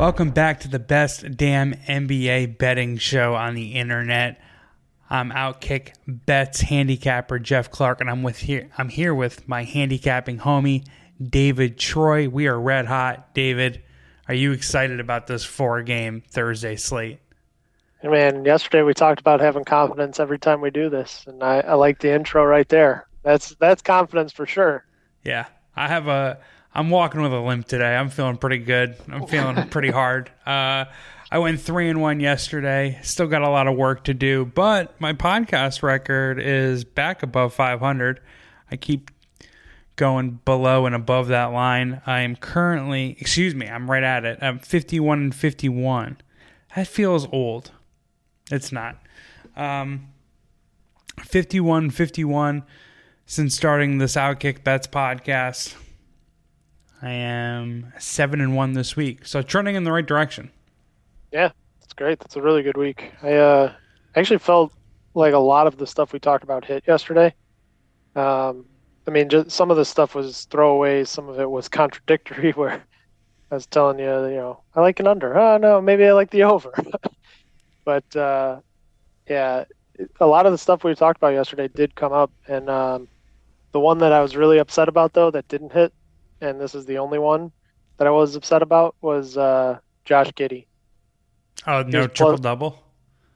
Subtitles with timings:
[0.00, 4.40] Welcome back to the best damn NBA betting show on the internet.
[5.10, 8.70] I'm Outkick Bets handicapper Geoff Clark, and I'm with here.
[8.78, 10.86] I'm here with my handicapping homie
[11.22, 12.30] David Troy.
[12.30, 13.34] We are red hot.
[13.34, 13.82] David,
[14.26, 17.18] are you excited about this four game Thursday slate?
[18.00, 21.60] Hey man, yesterday we talked about having confidence every time we do this, and I,
[21.60, 23.06] I like the intro right there.
[23.22, 24.86] That's that's confidence for sure.
[25.26, 25.44] Yeah,
[25.76, 26.38] I have a
[26.74, 27.96] I'm walking with a limp today.
[27.96, 28.96] I'm feeling pretty good.
[29.10, 30.30] I'm feeling pretty hard.
[30.46, 30.84] Uh,
[31.32, 32.98] I went three and one yesterday.
[33.02, 37.54] Still got a lot of work to do, but my podcast record is back above
[37.54, 38.20] 500.
[38.70, 39.10] I keep
[39.96, 42.02] going below and above that line.
[42.06, 44.38] I am currently, excuse me, I'm right at it.
[44.40, 46.18] I'm 51 and 51.
[46.74, 47.72] That feels old.
[48.50, 48.96] It's not.
[49.56, 50.08] Um,
[51.24, 52.62] 51 51
[53.26, 55.74] since starting this Outkick Bets podcast.
[57.02, 60.50] I am seven and one this week, so trending in the right direction.
[61.32, 62.18] Yeah, that's great.
[62.18, 63.12] That's a really good week.
[63.22, 63.72] I uh,
[64.14, 64.72] actually felt
[65.14, 67.34] like a lot of the stuff we talked about hit yesterday.
[68.16, 68.66] Um,
[69.06, 71.08] I mean, just some of the stuff was throwaways.
[71.08, 72.52] Some of it was contradictory.
[72.56, 72.82] Where
[73.50, 75.38] I was telling you, you know, I like an under.
[75.38, 76.72] Oh no, maybe I like the over.
[77.84, 78.60] but uh,
[79.26, 79.64] yeah,
[80.20, 83.08] a lot of the stuff we talked about yesterday did come up, and um,
[83.72, 85.94] the one that I was really upset about though that didn't hit
[86.40, 87.52] and this is the only one
[87.96, 90.66] that I was upset about was uh, Josh Giddey.
[91.66, 92.82] Oh no, triple double.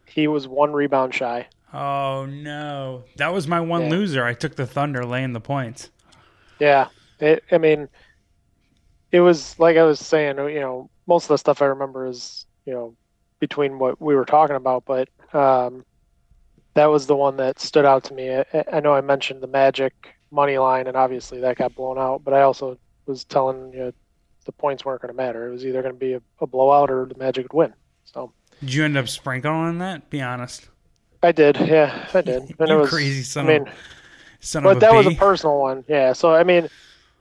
[0.06, 1.46] He was one rebound shy.
[1.72, 3.90] Oh no, that was my one yeah.
[3.90, 4.24] loser.
[4.24, 5.90] I took the Thunder laying the points.
[6.58, 6.88] Yeah,
[7.20, 7.88] it, I mean,
[9.12, 10.38] it was like I was saying.
[10.38, 12.96] You know, most of the stuff I remember is you know
[13.40, 15.84] between what we were talking about, but um,
[16.74, 18.34] that was the one that stood out to me.
[18.34, 19.92] I, I know I mentioned the Magic
[20.30, 23.92] money line, and obviously that got blown out, but I also was telling you know,
[24.44, 25.48] the points weren't going to matter.
[25.48, 27.74] It was either going to be a, a, blowout or the Magic would win.
[28.04, 30.10] So did you end up sprinkling on that?
[30.10, 30.68] Be honest.
[31.22, 31.56] I did.
[31.58, 32.42] Yeah, I did.
[32.58, 33.46] And you it was crazy son.
[33.46, 33.74] I mean, of,
[34.40, 35.84] son but that was a personal one.
[35.88, 36.12] Yeah.
[36.12, 36.68] So I mean,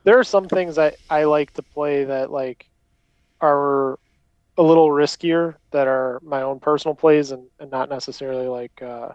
[0.04, 2.68] there are some things I I like to play that like
[3.40, 3.98] are
[4.56, 9.08] a little riskier that are my own personal plays and, and not necessarily like uh,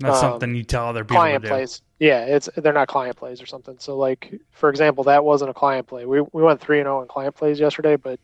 [0.00, 1.82] not um, something you tell other people client plays.
[1.98, 3.76] Yeah, it's they're not client plays or something.
[3.78, 6.06] So like for example, that wasn't a client play.
[6.06, 8.18] We we went three and zero oh in client plays yesterday, but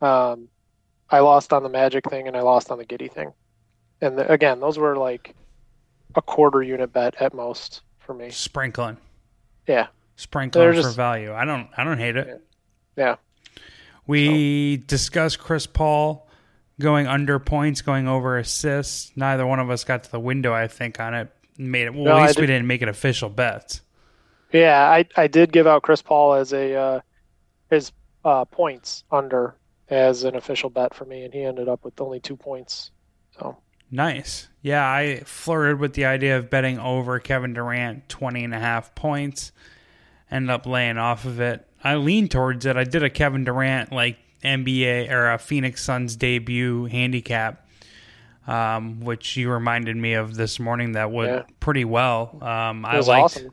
[0.00, 0.48] um,
[1.10, 3.32] I lost on the Magic thing and I lost on the Giddey thing.
[4.00, 5.34] And the, again, those were like
[6.16, 8.30] a quarter unit bet at most for me.
[8.30, 8.96] Sprinkling.
[9.66, 9.86] Yeah.
[10.16, 11.32] Sprinkling just, for value.
[11.32, 12.42] I don't I don't hate it.
[12.96, 13.04] Yeah.
[13.04, 13.62] yeah.
[14.06, 14.82] We so.
[14.86, 16.23] discussed Chris Paul
[16.80, 19.12] going under points, going over assists.
[19.16, 21.30] Neither one of us got to the window, I think, on it.
[21.56, 21.94] Made it.
[21.94, 23.80] Well, no, at least did, we didn't make it official bets.
[24.52, 27.00] Yeah, I I did give out Chris Paul as a uh,
[27.70, 27.92] his
[28.24, 29.54] uh, points under
[29.88, 32.90] as an official bet for me, and he ended up with only two points.
[33.38, 33.56] So
[33.90, 34.48] nice.
[34.62, 38.94] Yeah, I flirted with the idea of betting over Kevin Durant 20 and a half
[38.94, 39.52] points.
[40.30, 41.68] Ended up laying off of it.
[41.82, 42.76] I leaned towards it.
[42.76, 47.66] I did a Kevin Durant like NBA or a Phoenix Suns debut handicap,
[48.46, 50.92] um, which you reminded me of this morning.
[50.92, 51.42] That went yeah.
[51.60, 52.38] pretty well.
[52.42, 53.52] Um, I liked, awesome.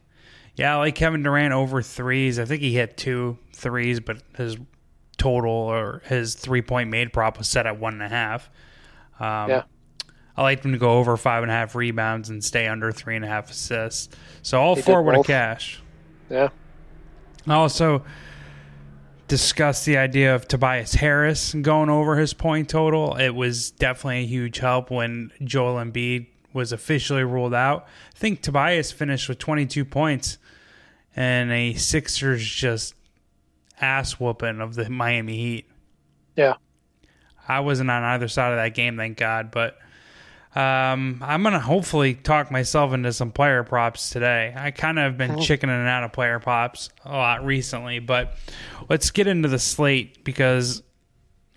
[0.56, 2.40] yeah, I like Kevin Durant over threes.
[2.40, 4.58] I think he hit two threes, but his
[5.18, 8.50] total or his three point made prop was set at one and a half.
[9.20, 9.64] Um, yeah.
[10.36, 13.16] I liked him to go over five and a half rebounds and stay under three
[13.16, 14.16] and a half assists.
[14.42, 15.82] So all he four with a cash.
[16.30, 16.50] Yeah.
[17.48, 18.04] Also,
[19.32, 23.16] discussed the idea of Tobias Harris going over his point total.
[23.16, 27.88] It was definitely a huge help when Joel Embiid was officially ruled out.
[28.14, 30.38] I think Tobias finished with 22 points
[31.16, 32.94] and a Sixers just
[33.80, 35.66] ass whooping of the Miami Heat.
[36.36, 36.56] Yeah.
[37.48, 39.78] I wasn't on either side of that game, thank God, but
[40.54, 44.54] um, I'm gonna hopefully talk myself into some player props today.
[44.56, 45.42] I kind of have been oh.
[45.42, 48.36] chickening out of player props a lot recently, but
[48.90, 50.84] let's get into the slate because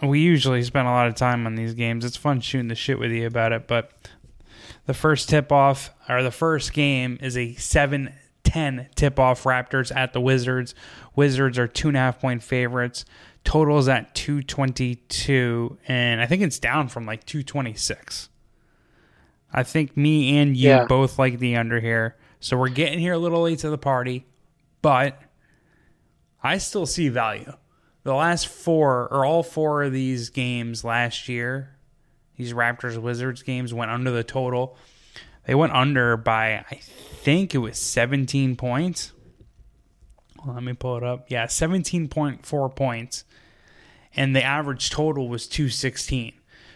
[0.01, 2.05] we usually spend a lot of time on these games.
[2.05, 3.91] It's fun shooting the shit with you about it, but
[4.87, 8.13] the first tip off or the first game is a 7
[8.45, 10.75] 10 tip off Raptors at the Wizards.
[11.17, 13.05] Wizards are two and a half point favorites.
[13.43, 18.29] Total is at 222, and I think it's down from like 226.
[19.57, 20.87] I think me and you Yeah.
[20.87, 22.17] both like the under here.
[22.41, 24.27] So we're getting here a little late to the party,
[24.83, 25.23] but
[26.43, 27.53] I still see value.
[28.03, 31.77] The last four, or all four of these games last year,
[32.37, 34.77] these Raptors Wizards games went under the total.
[35.47, 39.13] They went under by, I think it was 17 points.
[40.45, 41.27] Let me pull it up.
[41.31, 43.25] Yeah, 17.4 points.
[44.17, 46.35] And the average total was 216.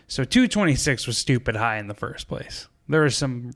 [0.09, 2.67] So 226 was stupid high in the first place.
[2.89, 3.53] There were some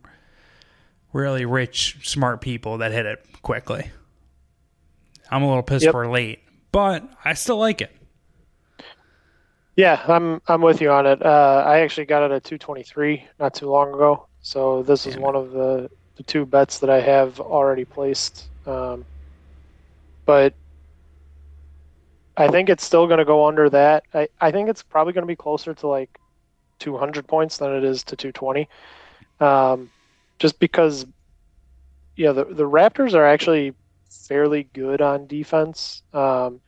[1.15, 3.91] really rich, smart people that hit it quickly.
[5.31, 5.95] I'm a little pissed Yep.
[5.95, 6.41] we're late,
[6.71, 7.91] but I still like it.
[9.77, 11.25] Yeah, I'm I'm with you on it.
[11.25, 14.27] Uh, I actually got it at 223 not too long ago.
[14.43, 15.21] So this is it.
[15.21, 18.49] one of the, the two bets that I have already placed.
[18.67, 19.07] Um,
[20.27, 20.53] but
[22.37, 24.05] I think it's still going to go under that.
[24.13, 26.19] I, I think it's probably going to be closer to like
[26.83, 28.69] 200 points than it is to 220.
[29.41, 29.91] Um,
[30.39, 31.07] just because,
[32.17, 33.75] yeah, the, the Raptors are actually
[34.29, 36.03] fairly good on defense.
[36.13, 36.61] Um,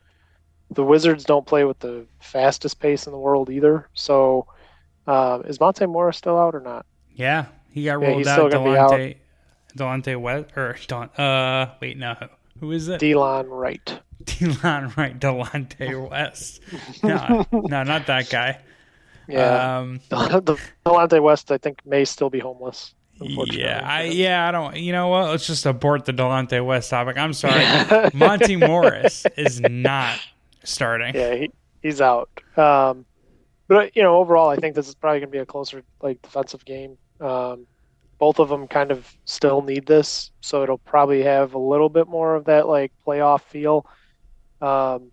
[0.71, 3.89] the Wizards don't play with the fastest pace in the world either.
[3.93, 4.47] So,
[5.07, 6.85] um, is Monte Morris still out or not?
[7.15, 8.51] Yeah, he got Yeah, rolled he's out.
[8.51, 8.91] be out.
[8.91, 9.17] Delonte,
[9.77, 11.09] Delonte West or Don.
[11.17, 12.15] Uh, wait, no,
[12.59, 13.01] who is it?
[13.01, 14.01] Delon Wright.
[14.23, 15.17] Delon, right?
[15.19, 16.61] Delonte West.
[17.05, 18.59] No, no, not that guy.
[19.27, 22.93] Yeah, Um, the Delonte West, I think, may still be homeless.
[23.19, 24.75] yeah, I yeah, I don't.
[24.75, 25.29] You know what?
[25.29, 27.17] Let's just abort the Delonte West topic.
[27.17, 27.63] I'm sorry.
[28.13, 30.19] Monte Morris is not
[30.63, 31.15] starting.
[31.15, 31.51] yeah, he,
[31.81, 32.29] he's out.
[32.57, 33.05] Um,
[33.67, 36.21] but you know, overall, I think this is probably going to be a closer like
[36.21, 36.97] defensive game.
[37.21, 37.65] Um,
[38.17, 42.07] both of them kind of still need this, so it'll probably have a little bit
[42.07, 43.85] more of that like playoff feel.
[44.61, 45.03] Um,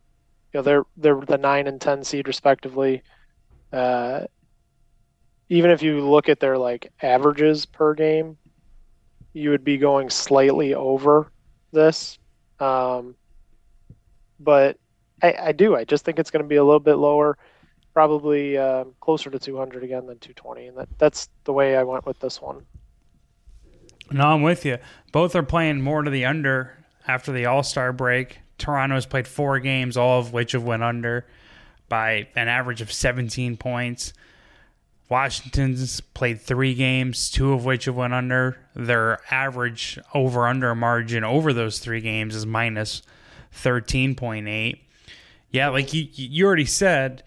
[0.53, 3.03] you know, they're they're the nine and ten seed respectively.
[3.73, 4.27] Uh,
[5.49, 8.37] even if you look at their like averages per game,
[9.33, 11.31] you would be going slightly over
[11.73, 12.19] this.
[12.61, 13.15] Um,
[14.41, 14.79] but
[15.23, 15.77] I, I do.
[15.77, 17.39] I just think it's going to be a little bit lower,
[17.95, 22.07] probably um, closer to 200 again than 220, and that, that's the way I went
[22.07, 22.65] with this one.
[24.11, 24.79] No, I'm with you.
[25.13, 28.41] Both are playing more to the under after the All Star break.
[28.59, 31.27] Toronto's played four games, all of which have went under
[31.93, 34.15] by an average of 17 points.
[35.11, 38.56] Washington's played three games, two of which have went under.
[38.75, 43.03] Their average over under margin over those three games is minus
[43.55, 44.81] 13.8.
[45.50, 47.25] Yeah, like you, you already said,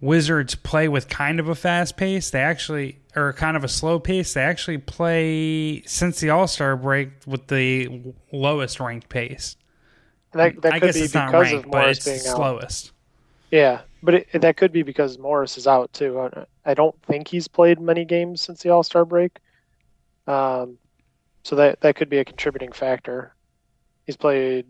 [0.00, 2.30] Wizards play with kind of a fast pace.
[2.30, 4.34] They actually, or kind of a slow pace.
[4.34, 9.54] They actually play since the All Star break with the lowest ranked pace.
[10.32, 12.36] That, that I could guess be it's not because ranked, of but it's being out.
[12.36, 12.90] slowest.
[13.52, 16.28] Yeah, but it, that could be because Morris is out too.
[16.64, 19.38] I, don't think he's played many games since the All Star break.
[20.26, 20.78] Um,
[21.42, 23.34] so that that could be a contributing factor.
[24.04, 24.66] He's played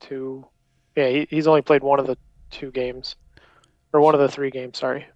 [0.00, 0.46] two.
[0.96, 2.16] Yeah, he, he's only played one of the
[2.50, 3.16] two games,
[3.92, 4.78] or one of the three games.
[4.78, 5.06] Sorry,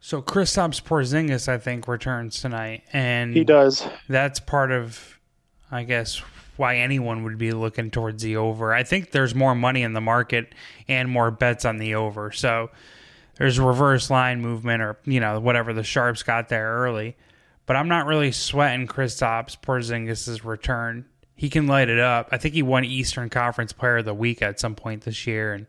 [0.00, 3.86] So Kristaps Porzingis, I think, returns tonight, and he does.
[4.08, 5.18] that's part of,
[5.70, 6.20] I guess,
[6.56, 8.72] why anyone would be looking towards the over.
[8.72, 10.54] I think there's more money in the market
[10.88, 12.30] and more bets on the over.
[12.32, 12.70] So
[13.36, 17.16] there's reverse line movement or, you know, whatever the sharps got there early.
[17.66, 21.06] But I'm not really sweating Kristaps Porzingis' return.
[21.34, 22.28] He can light it up.
[22.30, 25.54] I think he won Eastern Conference Player of the Week at some point this year,
[25.54, 25.66] and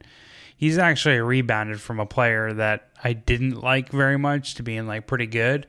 [0.56, 5.08] he's actually rebounded from a player that I didn't like very much to being like
[5.08, 5.68] pretty good.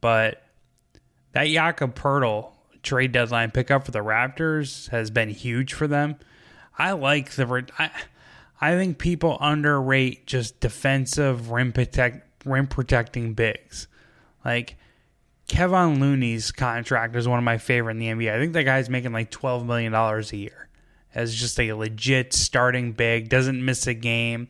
[0.00, 0.42] But
[1.32, 6.16] that Jakob Poeltl trade deadline pickup for the Raptors has been huge for them.
[6.78, 7.66] I like the.
[7.78, 7.90] I,
[8.60, 13.88] I think people underrate just defensive rim protect rim protecting bigs.
[14.44, 14.76] Like
[15.48, 18.32] Kevin Looney's contract is one of my favorite in the NBA.
[18.32, 20.68] I think that guy's making like twelve million dollars a year
[21.14, 23.28] as just a legit starting big.
[23.28, 24.48] Doesn't miss a game.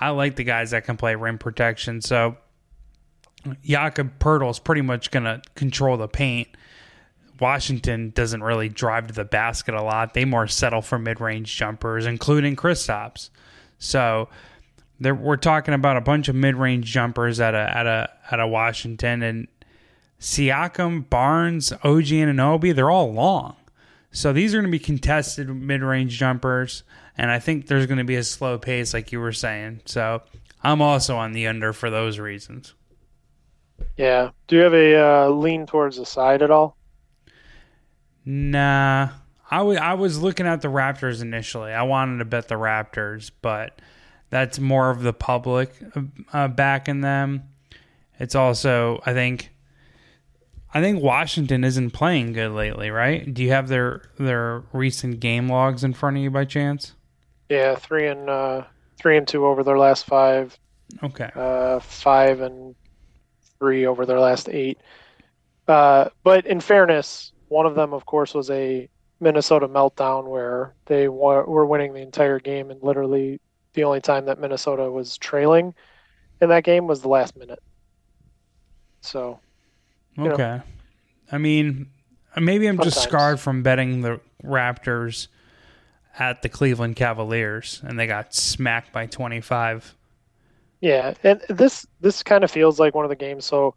[0.00, 2.00] I like the guys that can play rim protection.
[2.00, 2.36] So
[3.64, 6.48] Jakob Poeltl is pretty much to control the paint.
[7.40, 10.14] Washington doesn't really drive to the basket a lot.
[10.14, 13.30] They more settle for mid-range jumpers, including Kristaps.
[13.78, 14.28] So
[15.00, 18.46] there, we're talking about a bunch of mid-range jumpers at a at a at a
[18.46, 19.48] Washington and
[20.20, 22.74] Siakam, Barnes, OG Anunoby.
[22.74, 23.56] They're all long,
[24.10, 26.82] so these are going to be contested mid-range jumpers.
[27.16, 29.80] And I think there's going to be a slow pace, like you were saying.
[29.86, 30.22] So
[30.62, 32.74] I'm also on the under for those reasons.
[33.96, 34.30] Yeah.
[34.46, 36.77] Do you have a uh, lean towards the side at all?
[38.28, 39.08] Nah.
[39.50, 41.72] I, w- I was looking at the Raptors initially.
[41.72, 43.80] I wanted to bet the Raptors, but
[44.28, 45.72] that's more of the public
[46.34, 47.44] uh, backing them.
[48.20, 49.50] It's also, I think,
[50.74, 53.32] I think Washington isn't playing good lately, right?
[53.32, 56.92] Do you have their their recent game logs in front of you by chance?
[57.48, 58.64] Yeah, three and uh,
[58.98, 60.58] three and two over their last five.
[61.02, 61.30] Okay.
[61.34, 62.74] Uh, five and
[63.58, 64.78] three over their last eight.
[65.66, 68.88] Uh, but in fairness, one of them, of course, was a
[69.20, 73.40] Minnesota meltdown where they were winning the entire game, and literally
[73.74, 75.74] the only time that Minnesota was trailing
[76.40, 77.60] in that game was the last minute.
[79.02, 79.40] So
[80.18, 80.36] Okay.
[80.36, 80.62] Know.
[81.30, 81.90] I mean,
[82.36, 82.94] maybe I'm Sometimes.
[82.94, 85.28] just scarred from betting the Raptors
[86.18, 89.94] at the Cleveland Cavaliers and they got smacked by 25.
[90.80, 93.74] Yeah, and this this kind of feels like one of the games so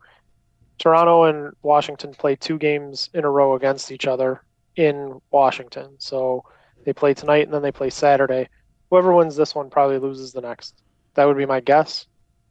[0.81, 4.43] Toronto and Washington play two games in a row against each other
[4.75, 5.95] in Washington.
[5.99, 6.43] So
[6.83, 8.49] they play tonight and then they play Saturday.
[8.89, 10.81] Whoever wins this one probably loses the next.
[11.13, 12.07] That would be my guess.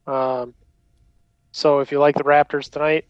[0.07, 0.53] Um,
[1.51, 3.03] so if you like the Raptors tonight,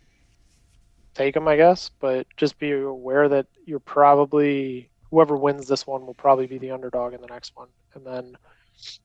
[1.14, 1.92] take them, I guess.
[2.00, 6.72] But just be aware that you're probably whoever wins this one will probably be the
[6.72, 8.36] underdog in the next one, and then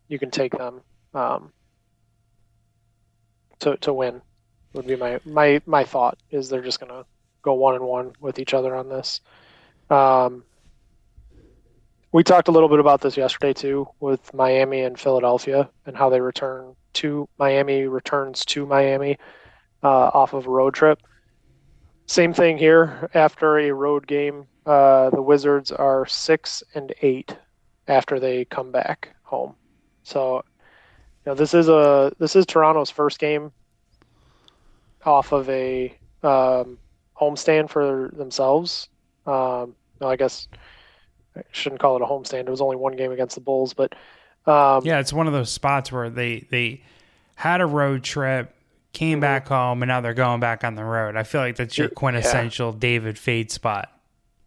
[0.08, 0.80] you can take them
[1.12, 1.52] um,
[3.58, 4.22] to to win.
[4.76, 7.06] Would be my my my thought is they're just gonna
[7.40, 9.22] go one and one with each other on this.
[9.88, 10.44] Um,
[12.12, 16.10] we talked a little bit about this yesterday too with Miami and Philadelphia and how
[16.10, 19.16] they return to Miami returns to Miami
[19.82, 21.00] uh, off of a road trip.
[22.04, 23.08] Same thing here.
[23.14, 27.34] After a road game, uh, the Wizards are six and eight
[27.88, 29.54] after they come back home.
[30.02, 30.44] So,
[31.24, 33.52] you know, this is a this is Toronto's first game
[35.06, 36.78] off of a um,
[37.18, 38.88] homestand for themselves.
[39.26, 40.48] Um, no, I guess
[41.36, 42.40] I shouldn't call it a homestand.
[42.40, 43.94] It was only one game against the Bulls, but
[44.46, 46.82] um, yeah, it's one of those spots where they they
[47.34, 48.54] had a road trip
[48.92, 49.20] came mm-hmm.
[49.20, 51.16] back home, and now they're going back on the road.
[51.16, 52.78] I feel like that's your quintessential yeah.
[52.78, 53.92] David Fade spot.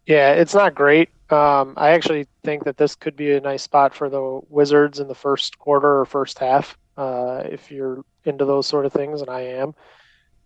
[0.06, 1.10] Yeah, it's not great.
[1.30, 5.08] Um, I actually think that this could be a nice spot for the Wizards in
[5.08, 9.30] the first quarter or first half, uh, if you're into those sort of things, and
[9.30, 9.76] I am.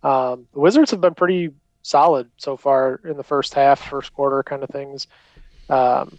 [0.04, 1.50] Um, the Wizards have been pretty
[1.82, 5.08] solid so far in the first half, first quarter kind of things.
[5.68, 6.18] Um,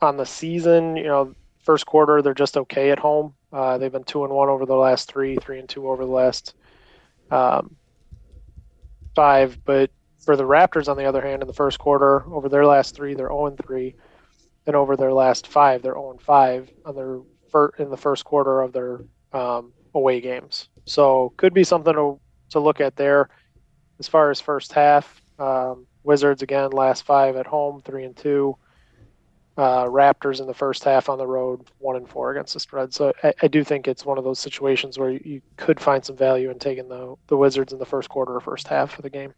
[0.00, 3.34] on the season, you know, first quarter they're just okay at home.
[3.52, 6.10] Uh, they've been two and one over the last three, three and two over the
[6.10, 6.54] last
[7.30, 7.76] um,
[9.14, 9.58] five.
[9.64, 9.90] But
[10.26, 13.14] for the Raptors, on the other hand, in the first quarter, over their last three,
[13.14, 13.94] they're 0 and 3.
[14.66, 17.20] And over their last five, they're 0 and 5 on their
[17.78, 19.00] in the first quarter of their
[19.32, 20.68] um, away games.
[20.84, 23.28] So could be something to, to look at there.
[23.98, 28.56] As far as first half, um, Wizards again, last five at home, three and two
[29.56, 32.92] uh, Raptors in the first half on the road, one and four against the spread.
[32.92, 36.04] So I, I do think it's one of those situations where you, you, could find
[36.04, 39.02] some value in taking the the Wizards in the first quarter or first half of
[39.02, 39.32] the game.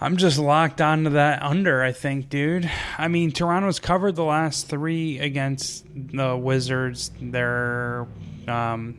[0.00, 1.82] I'm just locked onto that under.
[1.82, 2.68] I think, dude.
[2.98, 7.10] I mean, Toronto's covered the last three against the Wizards.
[7.20, 8.06] They're
[8.48, 8.98] um,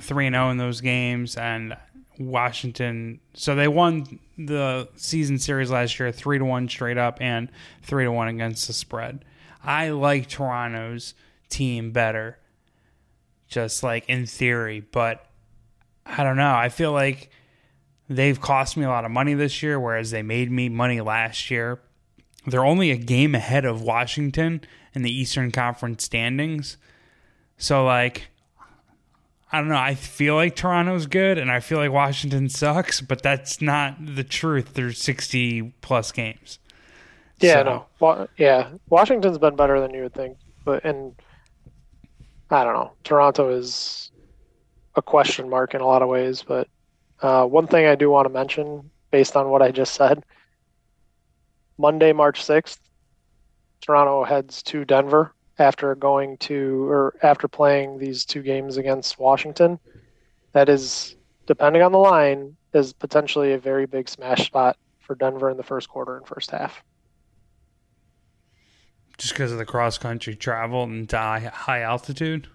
[0.00, 1.76] three and zero oh in those games, and
[2.18, 3.20] Washington.
[3.34, 7.50] So they won the season series last year three to one straight up and
[7.82, 9.24] three to one against the spread.
[9.62, 11.14] I like Toronto's
[11.48, 12.38] team better,
[13.48, 15.26] just like in theory, but
[16.06, 16.54] I don't know.
[16.54, 17.30] I feel like
[18.08, 21.50] they've cost me a lot of money this year, whereas they made me money last
[21.50, 21.80] year.
[22.46, 24.62] They're only a game ahead of Washington
[24.94, 26.78] in the Eastern Conference standings.
[27.58, 28.28] So, like,
[29.52, 29.76] I don't know.
[29.76, 34.22] I feel like Toronto's good and I feel like Washington sucks, but that's not the
[34.22, 34.74] truth.
[34.74, 36.58] There's 60 plus games.
[37.40, 37.86] Yeah, so.
[38.00, 38.28] no.
[38.36, 41.14] yeah, Washington's been better than you would think, but and
[42.50, 42.92] I don't know.
[43.02, 44.12] Toronto is
[44.94, 46.68] a question mark in a lot of ways, but
[47.22, 50.24] uh, one thing I do want to mention based on what I just said,
[51.78, 52.78] Monday, March 6th,
[53.80, 59.78] Toronto heads to Denver after going to or after playing these two games against Washington.
[60.52, 65.50] That is, depending on the line, is potentially a very big smash spot for Denver
[65.50, 66.82] in the first quarter and first half.
[69.18, 72.48] Just because of the cross country travel and high altitude?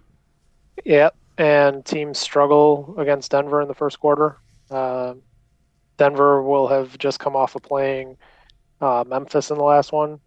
[0.83, 1.15] Yep.
[1.37, 4.37] And teams struggle against Denver in the first quarter.
[4.71, 5.13] Uh,
[5.97, 8.17] Denver will have just come off of playing
[8.81, 10.19] uh, Memphis in the last one.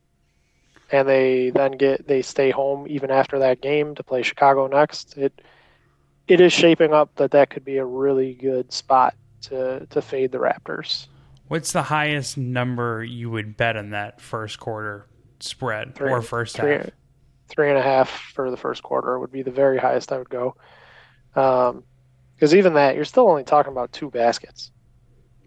[0.91, 5.17] And they then get they stay home even after that game to play Chicago next.
[5.17, 5.41] It
[6.27, 10.33] it is shaping up that that could be a really good spot to to fade
[10.33, 11.07] the Raptors.
[11.49, 15.07] What's the highest number you would bet on that first quarter
[15.41, 16.91] spread three, or first three, half?
[17.49, 20.29] Three and a half for the first quarter would be the very highest I would
[20.29, 20.57] go.
[21.35, 21.85] Um,
[22.35, 24.71] because even that, you're still only talking about two baskets.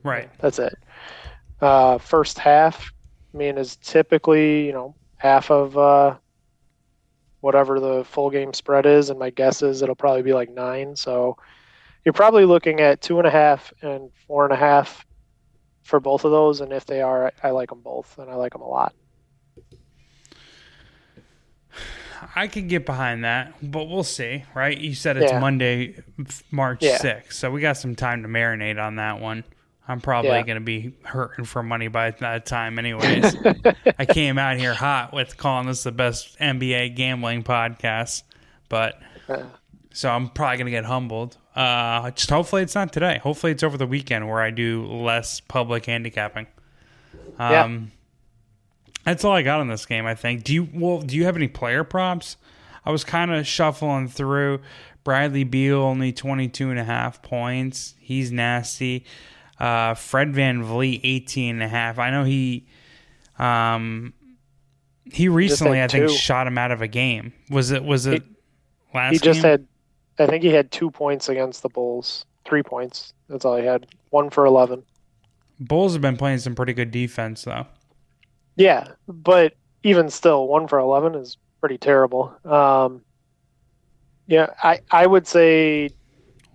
[0.04, 0.30] Right.
[0.40, 0.78] That's it.
[1.62, 2.92] Uh, first half,
[3.34, 6.16] I mean, is typically you know half of uh,
[7.42, 10.96] whatever the full game spread is, and my guess is it'll probably be like nine.
[10.96, 11.38] So
[12.04, 15.06] you're probably looking at two and a half and four and a half
[15.84, 16.62] for both of those.
[16.62, 18.96] And if they are, I like them both, and I like them a lot.
[22.36, 24.76] I can get behind that, but we'll see, right?
[24.76, 25.40] You said it's yeah.
[25.40, 25.98] Monday,
[26.50, 26.98] March yeah.
[26.98, 29.44] 6th, so we got some time to marinate on that one.
[29.88, 30.44] I'm probably yeah.
[30.44, 33.36] going to be hurting for money by that time, anyways.
[34.00, 38.24] I came out here hot with calling this the best NBA gambling podcast,
[38.70, 39.02] but
[39.92, 41.38] so I'm probably going to get humbled.
[41.56, 43.20] Uh, just hopefully it's not today.
[43.24, 46.48] Hopefully it's over the weekend where I do less public handicapping.
[47.38, 47.80] Um, yeah.
[49.04, 50.06] That's all I got on this game.
[50.06, 50.44] I think.
[50.44, 51.02] Do you well?
[51.02, 52.38] Do you have any player props?
[52.86, 54.62] I was kind of shuffling through.
[55.04, 57.96] Bradley Beal only 22 and a half points.
[58.00, 59.06] He's nasty.
[59.62, 62.00] Uh, Fred VanVleet 18 and a half.
[62.00, 62.66] I know he
[63.38, 64.12] um
[65.06, 66.16] he recently I think two.
[66.16, 67.32] shot him out of a game.
[67.52, 69.52] Was it was it he, last He just game?
[69.52, 69.68] had
[70.18, 72.26] I think he had 2 points against the Bulls.
[72.46, 73.14] 3 points.
[73.30, 73.86] That's all he had.
[74.10, 74.82] 1 for 11.
[75.60, 77.68] Bulls have been playing some pretty good defense though.
[78.56, 79.54] Yeah, but
[79.84, 82.34] even still 1 for 11 is pretty terrible.
[82.46, 83.04] Um
[84.26, 85.90] yeah, I I would say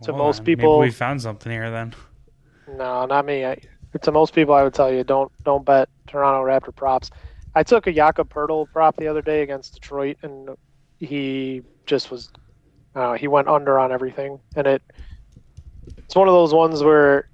[0.02, 1.94] to well, most people we found something here then.
[2.68, 3.44] No, not me.
[3.44, 3.58] I,
[4.02, 7.10] to most people, I would tell you don't don't bet Toronto Raptor props.
[7.54, 10.50] I took a Jakob Poeltl prop the other day against Detroit, and
[10.98, 12.30] he just was.
[12.94, 14.82] Uh, he went under on everything, and it.
[15.98, 17.28] It's one of those ones where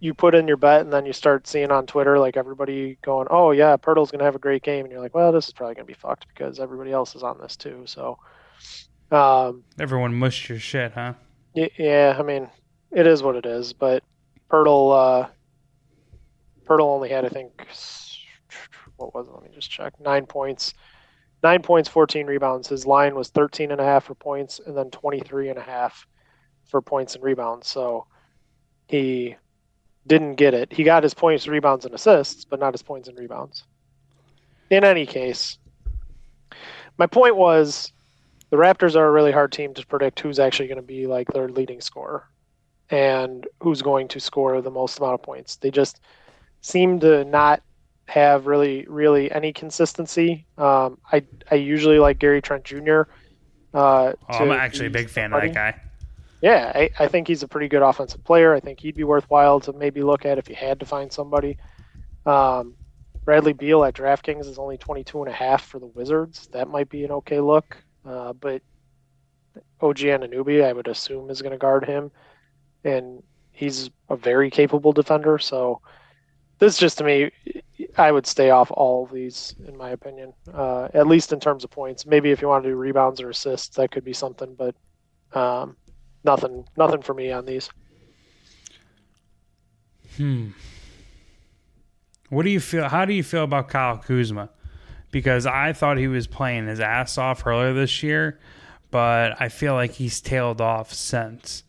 [0.00, 3.26] you put in your bet, and then you start seeing on Twitter like everybody going,
[3.30, 5.74] "Oh yeah, Poeltl's gonna have a great game," and you're like, "Well, this is probably
[5.74, 8.18] gonna be fucked because everybody else is on this too." So.
[9.10, 11.14] Um, Everyone mushed your shit, huh?
[11.54, 12.48] Yeah, I mean,
[12.90, 14.02] it is what it is, but
[14.50, 15.28] Poeltl, uh,
[16.66, 17.66] Poeltl only had, I think,
[18.96, 19.32] what was it?
[19.32, 19.98] Let me just check.
[20.00, 20.74] Nine points,
[21.42, 22.68] nine points, 14 rebounds.
[22.68, 26.06] His line was 13 and a half for points and then 23 and a half
[26.64, 27.68] for points and rebounds.
[27.68, 28.06] So
[28.88, 29.36] he
[30.06, 30.72] didn't get it.
[30.72, 33.64] He got his points, rebounds, and assists, but not his points and rebounds.
[34.70, 35.58] In any case,
[36.98, 37.92] my point was
[38.50, 41.28] the Raptors are a really hard team to predict who's actually going to be like
[41.28, 42.28] their leading scorer
[42.90, 45.56] and who's going to score the most amount of points.
[45.56, 46.00] They just
[46.60, 47.62] seem to not
[48.06, 50.46] have really, really any consistency.
[50.58, 53.02] Um, I I usually like Gary Trent Jr.
[53.72, 55.80] Uh, oh, I'm actually a big fan of that guy.
[56.40, 58.52] Yeah, I, I think he's a pretty good offensive player.
[58.52, 61.56] I think he'd be worthwhile to maybe look at if you had to find somebody.
[62.26, 62.74] Um,
[63.24, 66.48] Bradley Beal at DraftKings is only 22 and a half for the Wizards.
[66.48, 67.78] That might be an okay look.
[68.04, 68.60] Uh, but
[69.80, 72.10] OG Anunoby, I would assume, is going to guard him
[72.84, 75.38] and he's a very capable defender.
[75.38, 75.80] So
[76.58, 77.30] this just to me,
[77.96, 81.64] I would stay off all of these in my opinion, uh, at least in terms
[81.64, 82.06] of points.
[82.06, 84.74] Maybe if you want to do rebounds or assists, that could be something, but
[85.38, 85.76] um,
[86.24, 87.68] nothing, nothing for me on these.
[90.16, 90.50] Hmm.
[92.30, 92.88] What do you feel?
[92.88, 94.50] How do you feel about Kyle Kuzma?
[95.10, 98.40] Because I thought he was playing his ass off earlier this year,
[98.90, 101.62] but I feel like he's tailed off since.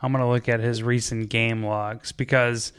[0.00, 2.72] I'm going to look at his recent game logs because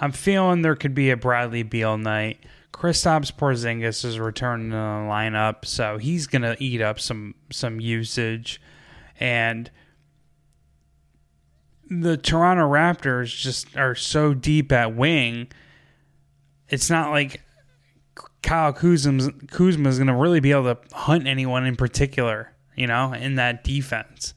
[0.00, 2.40] I'm feeling there could be a Bradley Beal night.
[2.72, 7.80] Kristaps Porzingis is returning to the lineup, so he's going to eat up some some
[7.80, 8.60] usage,
[9.18, 9.70] and
[11.90, 15.48] the Toronto Raptors just are so deep at wing.
[16.68, 17.42] It's not like
[18.42, 22.86] Kyle Kuzma Kuzma is going to really be able to hunt anyone in particular, you
[22.86, 24.32] know, in that defense.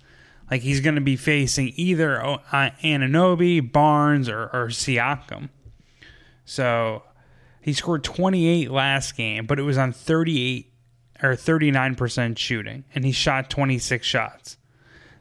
[0.54, 2.38] Like he's going to be facing either uh,
[2.84, 5.50] Anunoby, Barnes, or, or Siakam.
[6.46, 7.02] So
[7.60, 10.72] he scored 28 last game, but it was on 38
[11.24, 14.58] or 39% shooting, and he shot 26 shots.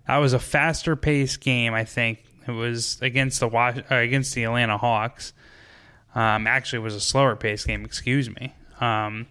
[0.07, 2.23] That was a faster paced game, I think.
[2.47, 5.33] It was against the uh, against the Atlanta Hawks.
[6.15, 7.87] Um, actually, it was a slower paced game.
[7.87, 8.53] Excuse me.
[8.83, 9.29] Um,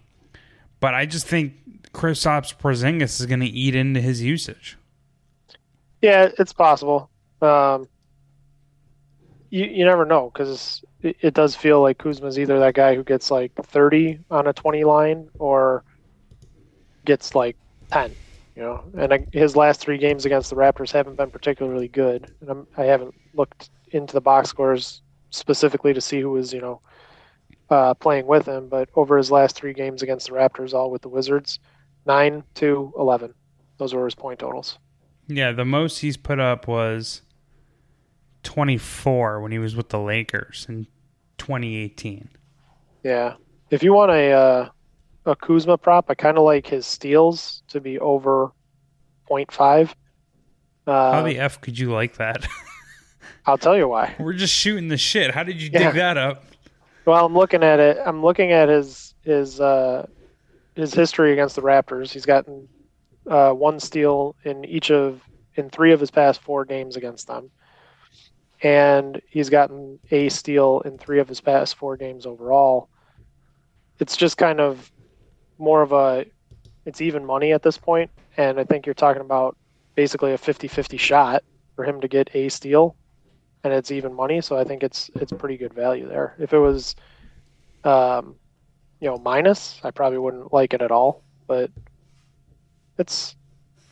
[0.80, 4.80] but I just think Kristaps Porzingis is going to eat into his usage.
[6.02, 7.10] Yeah, it's possible.
[7.42, 7.88] Um,
[9.50, 13.04] you you never know because it, it, does feel like Kuzma's either that guy who
[13.04, 15.84] gets like 30 on a 20 line or
[17.06, 17.58] gets like
[17.92, 18.16] ten.
[18.56, 22.34] You know, and his last three games against the Raptors haven't been particularly good.
[22.42, 26.62] And I'm, I haven't looked into the box scores specifically to see who was you
[26.62, 26.82] know
[27.70, 31.02] uh, playing with him, but over his last three games against the Raptors, all with
[31.02, 31.60] the Wizards,
[32.06, 33.34] nine to eleven.
[33.78, 34.78] Those were his point totals.
[35.36, 37.22] Yeah, the most he's put up was
[38.44, 40.88] 24 when he was with the Lakers in
[41.38, 42.30] 2018.
[43.04, 43.36] Yeah.
[43.70, 44.70] If you want a uh,
[45.26, 48.52] a Kuzma prop, I kind of like his steals to be over
[49.30, 49.94] 0.5.
[50.88, 52.48] Uh, How the F could you like that?
[53.46, 54.16] I'll tell you why.
[54.20, 55.32] We're just shooting the shit.
[55.32, 56.46] How did you dig that up?
[57.06, 57.98] Well, I'm looking at it.
[58.06, 60.06] I'm looking at his his uh,
[60.76, 62.12] his history against the Raptors.
[62.12, 62.68] He's gotten
[63.32, 65.22] uh, one steal in each of
[65.56, 67.50] in three of his past four games against them,
[68.62, 72.90] and he's gotten a steal in three of his past four games overall.
[74.00, 74.92] It's just kind of
[75.58, 76.26] more of a
[76.86, 79.58] it's even money at this point, and I think you're talking about
[79.96, 81.44] basically a 50-50 shot
[81.76, 82.96] for him to get a steal
[83.64, 84.42] and it's even money.
[84.42, 86.36] So I think it's it's pretty good value there.
[86.40, 86.96] If it was,
[87.84, 88.36] um,
[89.00, 91.24] you know, minus, I probably wouldn't like it at all.
[91.48, 91.72] But
[93.02, 93.36] it's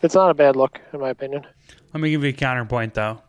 [0.01, 1.45] it's not a bad look in my opinion.
[1.93, 3.21] Let me give you a counterpoint though.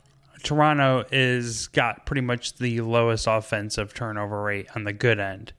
[0.45, 5.53] Toronto is got pretty much the lowest offensive turnover rate on the good end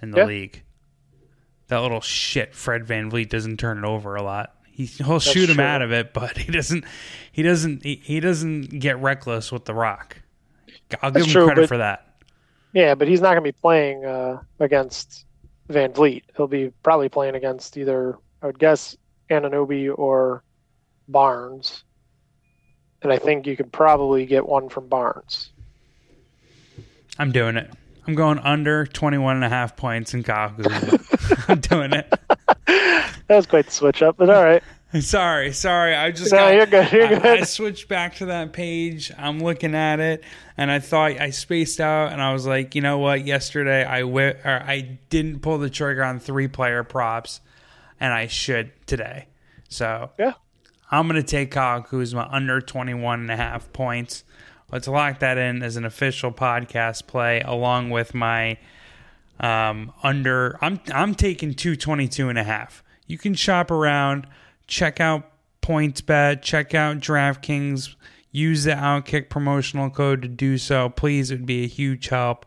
[0.00, 0.24] in the yeah.
[0.24, 0.62] league.
[1.68, 4.54] That little shit Fred VanVleet doesn't turn it over a lot.
[4.64, 5.64] He, he'll That's shoot him true.
[5.64, 6.84] out of it, but he doesn't.
[7.30, 7.82] He doesn't.
[7.82, 10.16] He, he doesn't get reckless with the rock.
[11.02, 12.06] I'll That's give him true, credit for that.
[12.72, 15.26] Yeah, but he's not going to be playing uh, against
[15.68, 16.22] VanVleet.
[16.36, 18.96] He'll be probably playing against either I would guess
[19.32, 20.42] Anunoby or
[21.08, 21.84] Barnes,
[23.02, 25.50] and I think you could probably get one from Barnes.
[27.18, 27.70] I'm doing it.
[28.06, 30.54] I'm going under 21 and a half points in Kyle
[31.48, 32.12] I'm doing it.
[32.66, 34.62] that was quite the switch up, but all right.
[35.00, 35.94] Sorry, sorry.
[35.94, 36.92] I just no, got, you're good.
[36.92, 37.24] You're good.
[37.24, 39.10] I, I, switched back to that page.
[39.16, 40.22] I'm looking at it,
[40.58, 43.24] and I thought I spaced out, and I was like, you know what?
[43.26, 47.40] Yesterday I wi- or I didn't pull the trigger on three player props,
[48.02, 49.28] and I should today.
[49.68, 50.34] So yeah,
[50.90, 54.24] I'm gonna take Kyle Kuzma under 21 and a half points.
[54.72, 58.58] Let's lock that in as an official podcast play, along with my
[59.38, 60.58] um, under.
[60.60, 62.82] I'm I'm taking 222 and a half.
[63.06, 64.26] You can shop around,
[64.66, 65.30] check out
[65.62, 67.94] PointsBet, check out DraftKings.
[68.34, 70.88] Use the Outkick promotional code to do so.
[70.88, 72.46] Please, it would be a huge help.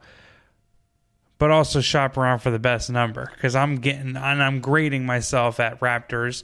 [1.37, 5.59] But also shop around for the best number because I'm getting and I'm grading myself
[5.59, 6.43] at Raptors,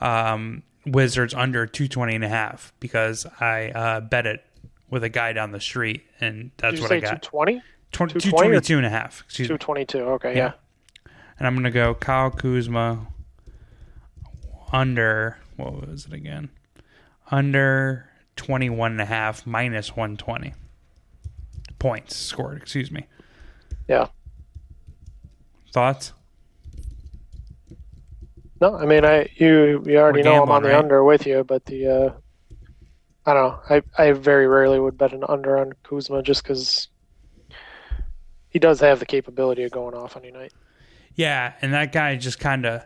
[0.00, 4.44] um, Wizards under 220 and a half because I uh, bet it
[4.88, 7.22] with a guy down the street and that's what I got.
[7.22, 7.62] 220?
[7.92, 9.20] 222 and a half.
[9.20, 9.98] Excuse 222.
[9.98, 10.52] Okay, yeah.
[11.06, 11.12] yeah.
[11.38, 13.06] And I'm going to go Kyle Kuzma
[14.72, 16.50] under what was it again?
[17.30, 20.54] Under 21 and a half minus 120
[21.78, 23.06] points scored, excuse me.
[23.88, 24.08] Yeah.
[25.72, 26.12] Thoughts?
[28.60, 30.78] No, I mean I you you already know I'm on the right?
[30.78, 32.10] under with you, but the uh
[33.24, 33.60] I don't know.
[33.68, 36.88] I I very rarely would bet an under on Kuzma just cuz
[38.48, 40.52] he does have the capability of going off any night.
[41.14, 42.82] Yeah, and that guy just kind of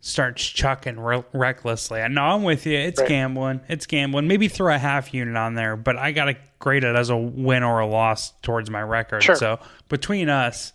[0.00, 2.00] starts chucking re- recklessly.
[2.00, 2.76] I know I'm with you.
[2.76, 3.08] It's right.
[3.08, 3.60] gambling.
[3.68, 4.26] It's gambling.
[4.26, 7.16] Maybe throw a half unit on there, but I got to grade it as a
[7.16, 9.22] win or a loss towards my record.
[9.22, 9.36] Sure.
[9.36, 10.72] So between us,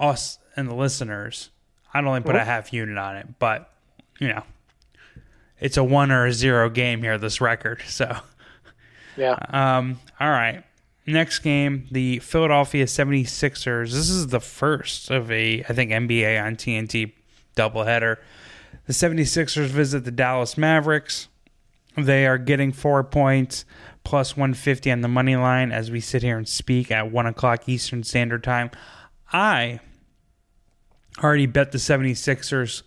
[0.00, 1.50] us and the listeners,
[1.94, 3.70] I'd only put a half unit on it, but
[4.18, 4.42] you know,
[5.60, 7.16] it's a one or a zero game here.
[7.16, 7.80] This record.
[7.88, 8.16] So
[9.16, 9.36] yeah.
[9.48, 10.00] Um.
[10.20, 10.64] All right.
[11.06, 13.92] Next game, the Philadelphia 76ers.
[13.92, 17.12] This is the first of a, I think, NBA on TNT
[17.56, 18.18] doubleheader.
[18.86, 21.28] The 76ers visit the Dallas Mavericks.
[21.96, 23.64] They are getting four points
[24.04, 27.68] plus 150 on the money line as we sit here and speak at 1 o'clock
[27.68, 28.70] Eastern Standard Time.
[29.32, 29.80] I
[31.22, 32.82] already bet the 76ers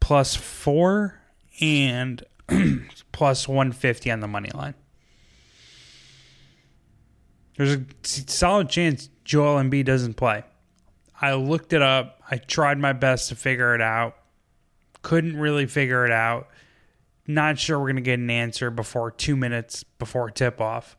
[0.00, 1.20] plus four
[1.60, 2.22] and
[3.12, 4.74] plus 150 on the money line.
[7.56, 10.44] There's a solid chance Joel Embiid doesn't play.
[11.20, 12.22] I looked it up.
[12.30, 14.16] I tried my best to figure it out.
[15.02, 16.48] Couldn't really figure it out.
[17.26, 20.96] Not sure we're going to get an answer before two minutes before tip off.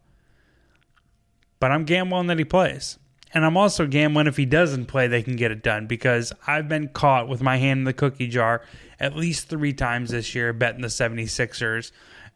[1.60, 3.00] But I'm gambling that he plays.
[3.34, 6.68] And I'm also gambling if he doesn't play, they can get it done because I've
[6.68, 8.64] been caught with my hand in the cookie jar
[9.00, 11.92] at least three times this year betting the 76ers.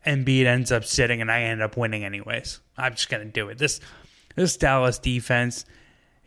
[0.05, 2.59] And Embiid ends up sitting and I end up winning anyways.
[2.77, 3.57] I'm just going to do it.
[3.57, 3.79] This
[4.35, 5.65] this Dallas defense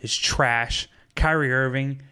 [0.00, 0.88] is trash.
[1.14, 2.02] Kyrie Irving,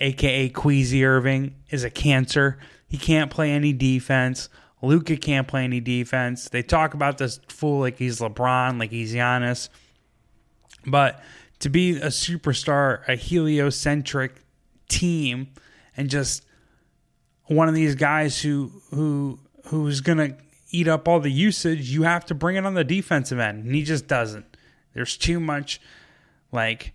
[0.00, 2.58] aka Queasy Irving, is a cancer.
[2.88, 4.48] he can't play any defense.
[4.80, 6.48] Luka can't play any defense.
[6.48, 9.68] They talk about this fool like he's LeBron, like he's Giannis.
[10.84, 11.22] But
[11.62, 14.44] to be a superstar, a heliocentric
[14.88, 15.48] team,
[15.96, 16.44] and just
[17.46, 20.36] one of these guys who who who's gonna
[20.72, 23.74] eat up all the usage, you have to bring it on the defensive end, and
[23.76, 24.56] he just doesn't.
[24.92, 25.80] There's too much
[26.50, 26.94] like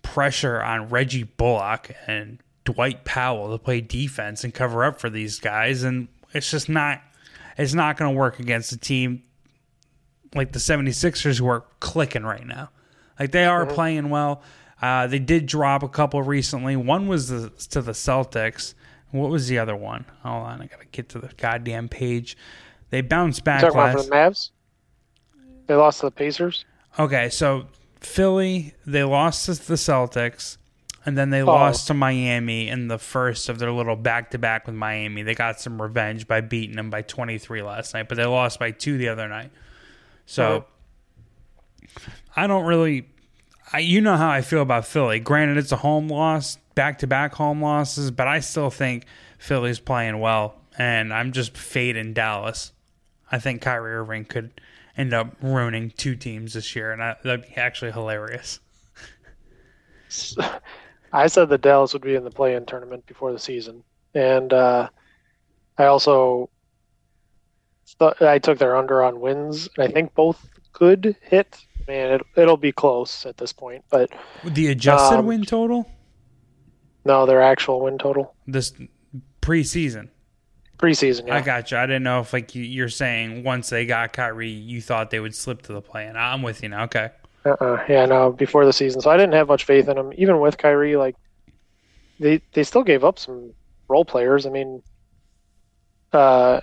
[0.00, 5.38] pressure on Reggie Bullock and Dwight Powell to play defense and cover up for these
[5.38, 7.02] guys, and it's just not
[7.58, 9.22] it's not to work against a team
[10.34, 12.70] like the 76ers who are clicking right now.
[13.22, 13.74] Like they are mm-hmm.
[13.74, 14.42] playing well.
[14.80, 16.74] Uh, they did drop a couple recently.
[16.74, 18.74] One was the, to the Celtics.
[19.12, 20.06] What was the other one?
[20.24, 22.36] Hold on, I gotta get to the goddamn page.
[22.90, 23.60] They bounced back.
[23.60, 23.94] Talking last...
[23.94, 24.50] about the Mavs.
[25.68, 26.64] They lost to the Pacers.
[26.98, 27.66] Okay, so
[28.00, 30.56] Philly, they lost to the Celtics,
[31.06, 31.46] and then they oh.
[31.46, 35.22] lost to Miami in the first of their little back to back with Miami.
[35.22, 38.72] They got some revenge by beating them by 23 last night, but they lost by
[38.72, 39.52] two the other night.
[40.26, 40.64] So
[42.34, 43.06] I don't really.
[43.72, 45.18] I, you know how I feel about Philly.
[45.18, 49.06] Granted, it's a home loss, back to back home losses, but I still think
[49.38, 52.72] Philly's playing well, and I'm just fading Dallas.
[53.30, 54.50] I think Kyrie Irving could
[54.96, 58.60] end up ruining two teams this year, and I, that'd be actually hilarious.
[61.12, 63.82] I said that Dallas would be in the play-in tournament before the season,
[64.14, 64.88] and uh,
[65.78, 66.50] I also
[68.20, 69.68] I took their under on wins.
[69.76, 71.58] And I think both could hit.
[71.88, 74.10] Man, it, it'll be close at this point, but
[74.44, 75.90] the adjusted um, win total.
[77.04, 78.34] No, their actual win total.
[78.46, 78.72] This
[79.40, 80.08] preseason
[80.82, 81.28] preseason.
[81.28, 81.36] Yeah.
[81.36, 81.78] I got you.
[81.78, 85.34] I didn't know if like you're saying once they got Kyrie, you thought they would
[85.34, 86.84] slip to the play, and I'm with you now.
[86.84, 87.10] Okay.
[87.44, 87.84] Uh-uh.
[87.88, 90.12] Yeah, no, before the season, so I didn't have much faith in them.
[90.16, 91.16] Even with Kyrie, like
[92.20, 93.52] they they still gave up some
[93.88, 94.44] role players.
[94.44, 94.82] I mean,
[96.12, 96.60] uh,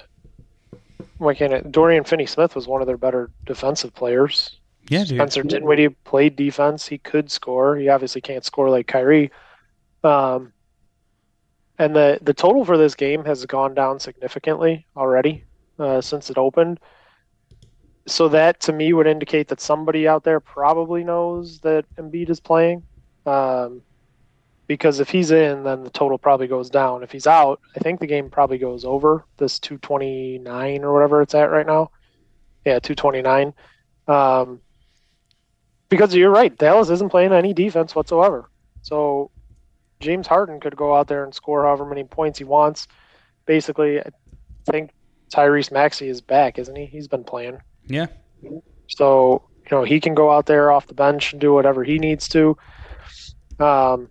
[1.18, 1.72] why can't it?
[1.72, 4.59] Dorian Finney-Smith was one of their better defensive players.
[4.90, 5.18] Yeah, dude.
[5.18, 6.88] Spencer Dinwiddie played defense.
[6.88, 7.78] He could score.
[7.78, 9.32] He obviously can't score like Kyrie.
[10.04, 10.52] Um,
[11.78, 15.46] and the the total for this game has gone down significantly already
[15.78, 16.80] uh, since it opened.
[18.08, 22.40] So that to me would indicate that somebody out there probably knows that Embiid is
[22.40, 22.82] playing,
[23.28, 23.84] um,
[24.66, 27.04] because if he's in, then the total probably goes down.
[27.04, 31.36] If he's out, I think the game probably goes over this 229 or whatever it's
[31.36, 31.92] at right now.
[32.66, 33.54] Yeah, 229.
[34.08, 34.60] Um,
[35.90, 38.50] because you're right, Dallas isn't playing any defense whatsoever.
[38.82, 39.32] So
[40.00, 42.88] James Harden could go out there and score however many points he wants.
[43.46, 44.10] Basically, I
[44.66, 44.92] think
[45.30, 46.86] Tyrese Maxey is back, isn't he?
[46.86, 47.58] He's been playing.
[47.88, 48.08] Yeah.
[48.88, 52.00] So, you know, he can go out there off the bench and do whatever he
[52.00, 52.58] needs to.
[53.60, 54.10] Um,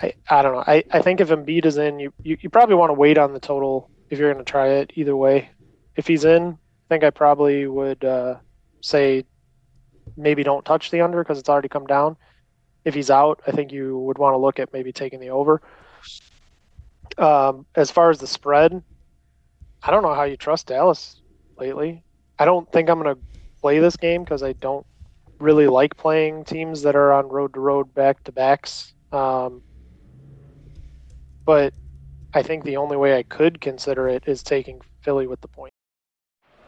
[0.00, 0.64] I, I don't know.
[0.66, 3.32] I, I think if Embiid is in, you, you, you probably want to wait on
[3.32, 5.50] the total if you're going to try it either way.
[5.96, 8.36] If he's in, I think I probably would uh,
[8.80, 9.24] say
[10.16, 12.16] maybe don't touch the under because it's already come down
[12.84, 15.62] if he's out, I think you would want to look at maybe taking the over.
[17.16, 18.82] Um, as far as the spread,
[19.82, 21.20] I don't know how you trust Dallas
[21.56, 22.02] lately.
[22.38, 23.20] I don't think I'm going to
[23.60, 24.86] play this game because I don't
[25.38, 28.92] really like playing teams that are on road to road back to backs.
[29.12, 29.62] Um,
[31.44, 31.72] but
[32.34, 35.72] I think the only way I could consider it is taking Philly with the point.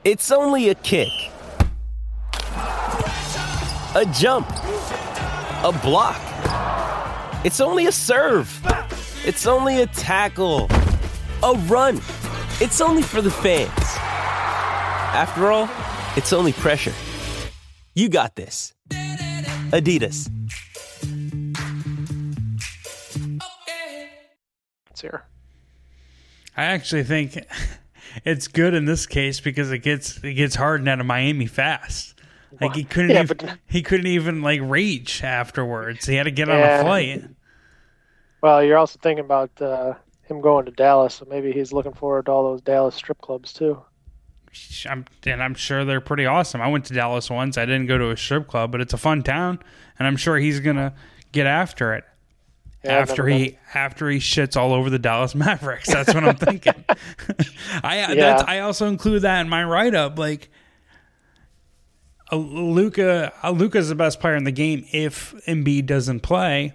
[0.05, 1.11] It's only a kick,
[3.97, 4.47] a jump
[5.65, 6.21] a block.
[7.47, 8.61] It's only a serve.
[9.25, 10.69] It's only a tackle.
[11.43, 11.97] A run.
[12.61, 13.73] It's only for the fans.
[15.17, 15.71] After all,
[16.15, 16.93] it's only pressure.
[17.95, 18.75] You got this.
[18.91, 20.31] Adidas.
[24.91, 25.25] It's here.
[26.55, 27.39] I actually think
[28.27, 32.16] it's good in this case because it gets it gets Harden out of Miami fast.
[32.61, 36.07] Like he couldn't yeah, even, but, he couldn't even like reach afterwards.
[36.07, 36.55] He had to get yeah.
[36.55, 37.25] on a flight.
[38.43, 42.27] Well, you're also thinking about uh, him going to Dallas, so maybe he's looking forward
[42.27, 43.83] to all those Dallas strip clubs too.
[44.89, 46.61] I'm, and I'm sure they're pretty awesome.
[46.61, 47.59] I went to Dallas once.
[47.59, 49.59] I didn't go to a strip club, but it's a fun town,
[49.99, 50.95] and I'm sure he's gonna
[51.33, 52.05] get after it.
[52.85, 53.59] Yeah, after he been.
[53.75, 56.85] after he shits all over the Dallas Mavericks, that's what I'm thinking.
[57.83, 58.45] I.
[58.47, 60.19] I also include that in my write up.
[60.19, 60.51] Like
[62.31, 66.75] Uh, Luka uh, Luka's the best player in the game if Embiid doesn't play.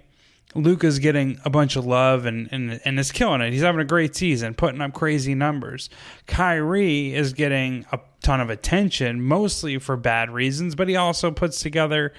[0.54, 3.52] Luka's getting a bunch of love and, and and is killing it.
[3.52, 5.88] He's having a great season, putting up crazy numbers.
[6.26, 11.60] Kyrie is getting a ton of attention, mostly for bad reasons, but he also puts
[11.60, 12.12] together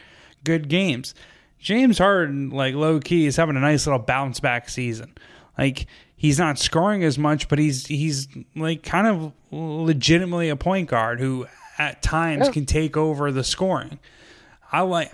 [0.44, 1.14] good games.
[1.60, 5.16] James Harden, like low key, is having a nice little bounce back season.
[5.58, 10.90] Like he's not scoring as much, but he's he's like kind of legitimately a point
[10.90, 11.46] guard who
[11.78, 12.52] at times Yeah.
[12.54, 14.00] can take over the scoring.
[14.72, 15.12] I like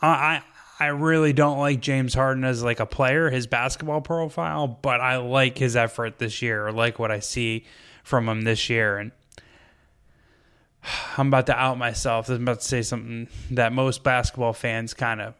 [0.00, 0.42] I I
[0.78, 5.16] I really don't like James Harden as like a player, his basketball profile, but I
[5.16, 6.68] like his effort this year.
[6.68, 7.64] I like what I see
[8.04, 9.12] from him this year and
[11.18, 12.28] I'm about to out myself.
[12.28, 15.34] I'm about to say something that most basketball fans kind of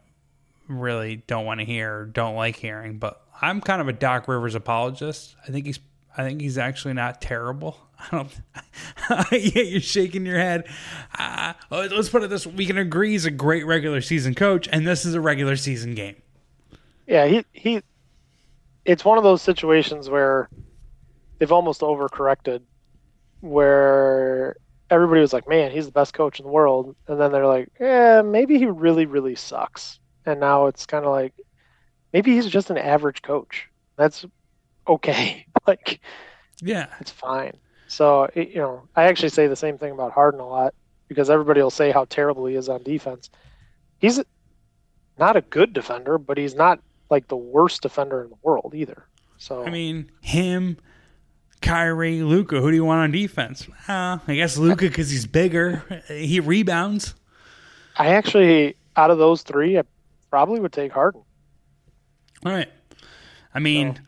[0.67, 4.27] really don't want to hear or don't like hearing, but I'm kind of a Doc
[4.27, 5.35] Rivers apologist.
[5.47, 5.79] I think he's
[6.17, 7.77] I think he's actually not terrible.
[7.99, 8.41] I don't.
[9.31, 10.67] yeah, you're shaking your head.
[11.17, 12.53] Uh, let's put it this: way.
[12.55, 15.95] we can agree he's a great regular season coach, and this is a regular season
[15.95, 16.15] game.
[17.05, 17.81] Yeah, he he.
[18.85, 20.49] It's one of those situations where
[21.39, 22.61] they've almost overcorrected,
[23.41, 24.55] where
[24.89, 27.69] everybody was like, "Man, he's the best coach in the world," and then they're like,
[27.79, 31.33] "Yeah, maybe he really, really sucks." And now it's kind of like,
[32.11, 33.69] maybe he's just an average coach.
[33.95, 34.25] That's
[34.87, 35.45] okay.
[35.67, 35.99] like,
[36.61, 37.53] Yeah, it's fine.
[37.87, 40.73] So it, you know, I actually say the same thing about Harden a lot
[41.07, 43.29] because everybody will say how terrible he is on defense.
[43.99, 44.21] He's
[45.17, 49.05] not a good defender, but he's not like the worst defender in the world either.
[49.37, 50.77] So I mean him,
[51.61, 52.59] Kyrie, Luka.
[52.59, 53.67] Who do you want on defense?
[53.87, 56.03] Uh, I guess Luka because he's bigger.
[56.07, 57.15] He rebounds.
[57.95, 59.83] I actually, out of those three, I
[60.29, 61.23] probably would take Harden.
[62.45, 62.69] All right.
[63.53, 63.99] I mean,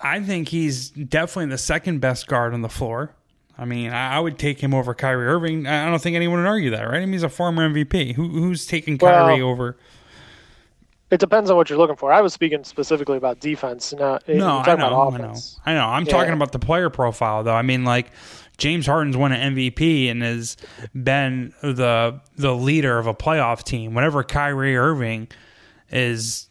[0.00, 3.14] I think he's definitely the second best guard on the floor.
[3.60, 5.66] I mean, I, would take him over Kyrie Irving.
[5.66, 6.98] I don't think anyone would argue that, right?
[6.98, 8.14] I mean, he's a former MVP.
[8.14, 9.76] Who, who's taking Kyrie Well, over?
[11.10, 12.12] It depends on what you're looking for.
[12.12, 13.92] I was speaking specifically about defense.
[13.98, 15.60] Now, eh, No, you're I talking know, about I know, offense.
[15.66, 15.86] I know.
[15.86, 16.12] I'm Yeah.
[16.12, 17.54] talking about the player profile, though.
[17.54, 18.12] I mean, like
[18.58, 20.56] James Harden's won an MVP and has
[20.94, 23.94] been the the leader of a playoff team.
[23.94, 25.28] Whenever Kyrie Irving
[25.90, 26.48] is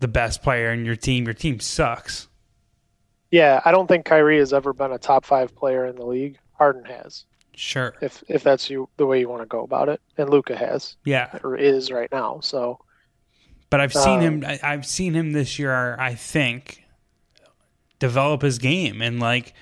[0.00, 2.26] the best player in your team, your team sucks.
[3.34, 6.38] Yeah, I don't think Kyrie has ever been a top five player in the league.
[6.52, 7.24] Harden has,
[7.56, 7.92] Sure.
[8.00, 10.96] if if that's you the way you want to go about it, and Luka has
[11.04, 12.38] Yeah, or is right now.
[12.40, 12.78] So
[13.70, 14.44] but I've seen Um, him.
[14.46, 15.96] I, I've seen him this year.
[15.98, 16.84] I think
[17.98, 19.52] develop his game and like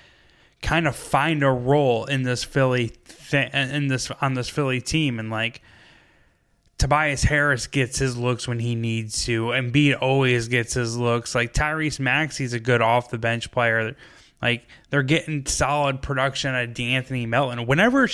[0.61, 5.19] kind of find a role in this Philly thi- in this on this Philly team
[5.19, 5.63] and like
[6.77, 9.47] Tobias Harris gets his looks when he needs to.
[9.47, 11.33] Embiid always gets his looks.
[11.33, 13.95] Like Tyrese Maxey's a good off the bench player.
[14.41, 17.65] Like they're getting solid production at De'Anthony Melton.
[17.65, 18.09] Whenever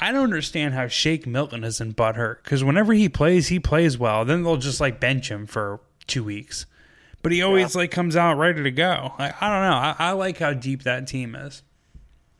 [0.00, 4.24] I don't understand how Shake Milton isn't butthurt because whenever he plays, he plays well.
[4.24, 6.66] Then they'll just like bench him for two weeks,
[7.22, 9.14] but he always like comes out ready to go.
[9.18, 9.76] Like, I don't know.
[9.76, 11.64] I, I like how deep that team is.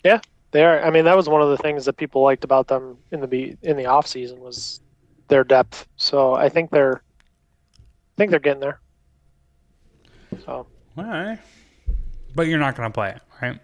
[0.05, 0.20] yeah,
[0.53, 0.81] they are.
[0.85, 3.27] I mean, that was one of the things that people liked about them in the
[3.27, 4.81] be in the off season was
[5.28, 5.87] their depth.
[5.96, 7.02] So I think they're,
[7.76, 8.80] I think they're getting there.
[10.44, 11.38] So All right,
[12.34, 13.58] but you're not going to play it, right?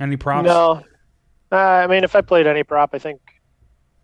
[0.00, 0.46] Any props?
[0.46, 0.82] no,
[1.52, 3.20] uh, I mean, if I played any prop, I think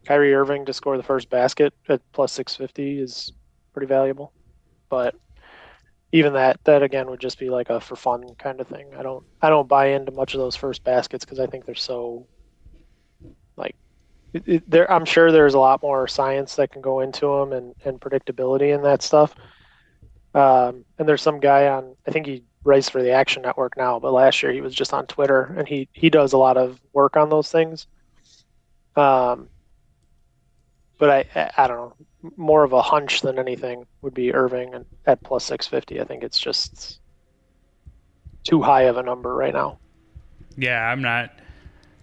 [0.06, 3.32] Kyrie Irving to score the first basket at plus six fifty is
[3.72, 4.32] pretty valuable.
[4.88, 5.14] But
[6.12, 8.90] even that, that again would just be like a for fun kind of thing.
[8.98, 11.74] I don't, I don't buy into much of those first baskets because I think they're
[11.74, 12.26] so,
[13.56, 13.76] like,
[14.32, 14.90] it, it, there.
[14.90, 18.74] I'm sure there's a lot more science that can go into them and and predictability
[18.74, 19.34] and that stuff.
[20.34, 23.98] Um, and there's some guy on, I think he writes for the Action Network now,
[23.98, 26.80] but last year he was just on Twitter and he he does a lot of
[26.92, 27.86] work on those things.
[28.96, 29.48] Um,
[30.98, 34.84] but I I, don't know, more of a hunch than anything would be Irving and
[35.06, 36.00] at plus six fifty.
[36.00, 37.00] I think it's just
[38.44, 39.78] too high of a number right now.
[40.56, 41.30] Yeah, I'm not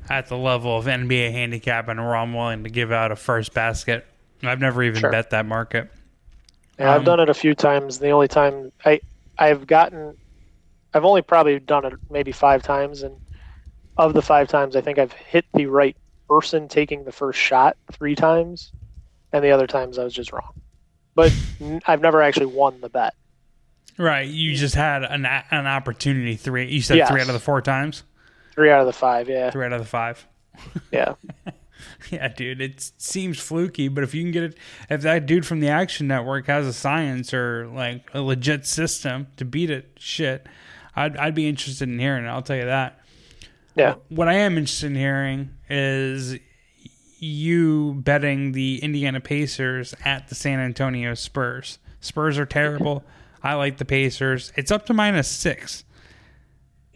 [0.09, 4.05] at the level of NBA handicapping where I'm willing to give out a first basket.
[4.43, 5.11] I've never even Sure.
[5.11, 5.89] bet that market.
[6.79, 7.99] Yeah, I've Um, done it a few times.
[7.99, 8.99] The only time I
[9.39, 10.15] I've gotten,
[10.93, 13.15] I've only probably done it maybe five times, and
[13.97, 15.95] of the five times, I think I've hit the right
[16.29, 18.73] person taking the first shot three times,
[19.33, 20.53] and the other times I was just wrong.
[21.15, 21.33] But
[21.87, 23.13] I've never actually won the bet.
[23.97, 26.67] Right, you just had an an opportunity three.
[26.71, 27.09] You said Yes.
[27.09, 28.03] three out of the four times.
[28.57, 30.25] Three out of the five, yeah, Three out of the five.
[30.91, 31.13] yeah,
[32.09, 34.57] Yeah, dude, it seems fluky, but if you can get it,
[34.89, 39.27] if that dude from the Action Network has a science or like a legit system
[39.37, 40.47] to beat it, shit,
[40.95, 42.29] I'd I'd be interested in hearing it.
[42.29, 42.99] I'll tell you that.
[43.75, 43.95] yeah.
[44.09, 46.39] What I am interested in hearing is
[47.19, 51.77] you betting the Indiana Pacers at the San Antonio Spurs.
[51.99, 53.03] Spurs are terrible.
[53.43, 54.51] I like the Pacers.
[54.55, 55.83] It's up to minus six.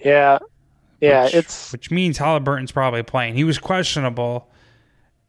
[0.04, 0.40] Yeah,
[1.02, 3.36] yeah, which, it's which means Halliburton's probably playing.
[3.36, 4.50] He was questionable,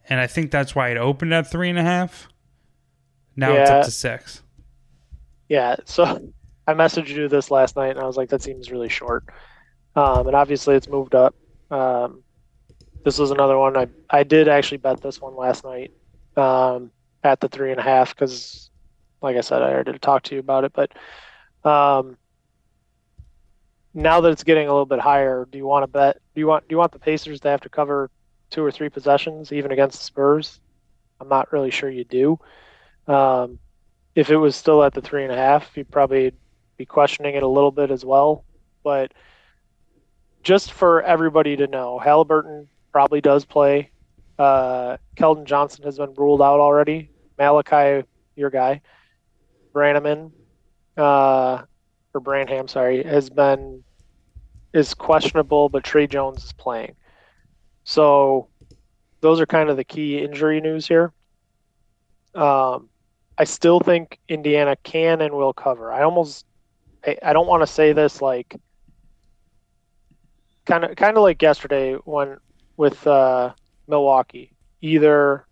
[0.09, 2.29] and I think that's why it opened at three and a half.
[3.37, 4.43] Now it's up to six.
[5.49, 5.77] yeah.
[5.85, 6.05] So
[6.67, 9.25] I messaged you this last night, and I was like, that seems really short.
[9.97, 11.35] um, and obviously it's moved up.
[11.71, 12.25] Um,
[13.05, 15.93] this was another one I I did actually bet this one last night
[16.37, 16.93] um,
[17.25, 18.71] at the three and a half because,
[19.23, 20.73] like I said, I already talked to you about it.
[20.75, 20.93] But
[21.69, 22.17] um,
[23.95, 26.21] now that it's getting a little bit higher, do you want to bet?
[26.35, 28.11] Do you want do you want the Pacers to have to cover
[28.51, 30.61] two or three possessions even against the Spurs?
[31.21, 32.39] I'm not really sure you do.
[33.07, 33.59] Um,
[34.15, 36.33] if it was still at the three and a half, you'd probably
[36.77, 38.45] be questioning it a little bit as well.
[38.83, 39.13] But
[40.43, 43.91] just for everybody to know, Halliburton probably does play.
[44.39, 47.11] Uh, Keldon Johnson has been ruled out already.
[47.39, 48.81] Malachi, your guy,
[49.73, 50.33] Brannaman,
[50.97, 51.63] uh,
[52.15, 53.83] or Branham, sorry, has been
[54.73, 56.95] is questionable, but Tre Jones is playing.
[57.85, 58.49] So
[59.21, 61.13] those are kind of the key injury news here.
[62.35, 62.89] Um,
[63.37, 65.93] I still think Indiana can and will cover.
[65.93, 66.47] I almost
[67.07, 68.57] I, I don't want to say this like
[70.65, 72.39] kind of kind of like yesterday when
[72.77, 73.53] with uh,
[73.87, 74.53] Milwaukee.
[74.81, 75.47] Either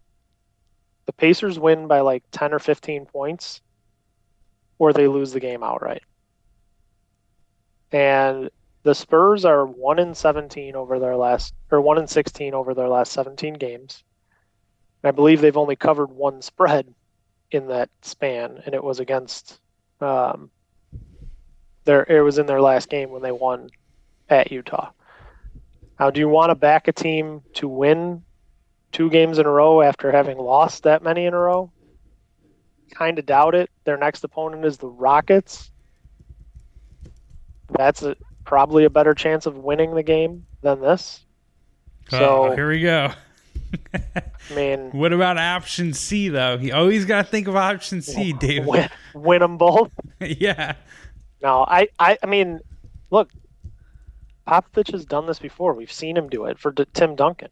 [1.07, 3.61] the Pacers win by like 10 or 15 points
[4.79, 6.03] or they lose the game outright.
[7.93, 8.51] And
[8.83, 12.89] the Spurs are 1 in 17 over their last or 1 in 16 over their
[12.89, 14.05] last 17 games.
[15.03, 16.95] I believe they've only covered one spread
[17.51, 19.59] in that span and it was against
[20.01, 20.51] um,
[21.85, 23.71] their it was in their last game when they won
[24.29, 24.91] at Utah.
[25.99, 28.23] Now, do you want to back a team to win
[28.93, 31.71] two games in a row after having lost that many in a row?
[32.95, 33.71] Kind of doubt it.
[33.85, 35.70] Their next opponent is the Rockets.
[37.77, 41.25] That's a, probably a better chance of winning the game than this.
[42.13, 43.13] Uh, so oh, here we go.
[43.95, 46.57] I mean, what about option C though?
[46.57, 48.67] You always got to think of option C, Dave.
[48.67, 49.91] Win, win them both.
[50.21, 50.75] yeah.
[51.43, 52.61] No, I, I, I mean,
[53.11, 53.31] look,
[54.47, 55.75] Popovich has done this before.
[55.75, 57.51] We've seen him do it for D- Tim Duncan,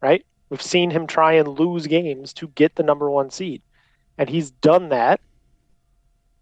[0.00, 0.24] right?
[0.50, 3.62] We've seen him try and lose games to get the number one seed,
[4.18, 5.20] and he's done that.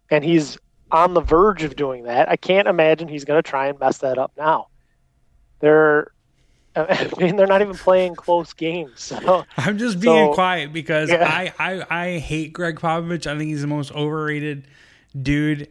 [0.09, 0.57] And he's
[0.93, 2.29] on the verge of doing that.
[2.29, 4.67] I can't imagine he's going to try and mess that up now.
[5.59, 6.11] They're
[6.75, 9.01] I mean, they're not even playing close games.
[9.01, 11.27] So I'm just being so, quiet because yeah.
[11.27, 13.27] I, I I hate Gregg Popovich.
[13.27, 14.67] I think he's the most overrated
[15.19, 15.69] dude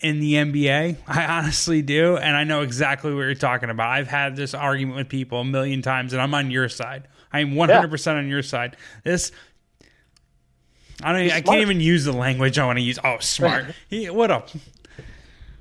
[0.00, 0.96] in the NBA.
[1.08, 3.90] I honestly do, and I know exactly what you're talking about.
[3.90, 7.08] I've had this argument with people a million times, and I'm on your side.
[7.32, 8.76] I am 100 percent on your side.
[9.04, 9.32] This.
[11.02, 11.30] I don't.
[11.32, 12.98] I can't even use the language I want to use.
[13.02, 13.66] Oh, smart.
[13.88, 14.50] he, what up?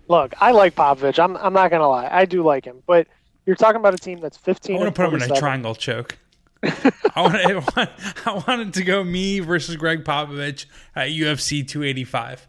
[0.08, 1.24] Look, I like Popovich.
[1.24, 1.38] I'm.
[1.38, 2.10] I'm not gonna lie.
[2.12, 3.08] I do like him, but
[3.46, 4.76] you're talking about a team that's 15.
[4.76, 6.18] I want to put him in a triangle choke.
[6.64, 7.90] I want, it,
[8.26, 10.66] I want it to go me versus Gregg Popovich
[10.96, 12.48] at UFC 285.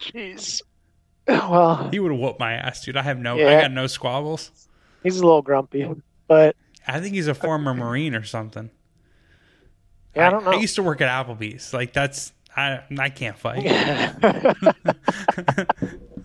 [0.00, 0.62] Jeez.
[1.28, 2.96] Well, he would have whooped my ass, dude.
[2.96, 3.58] I have no, Yeah.
[3.58, 4.50] I got no squabbles.
[5.02, 5.86] he's a little grumpy,
[6.26, 8.70] but I think he's a former Marine or something.
[10.14, 10.52] Yeah, I don't know.
[10.52, 11.72] I used to work at Applebee's.
[11.74, 13.64] Like that's I I can't fight.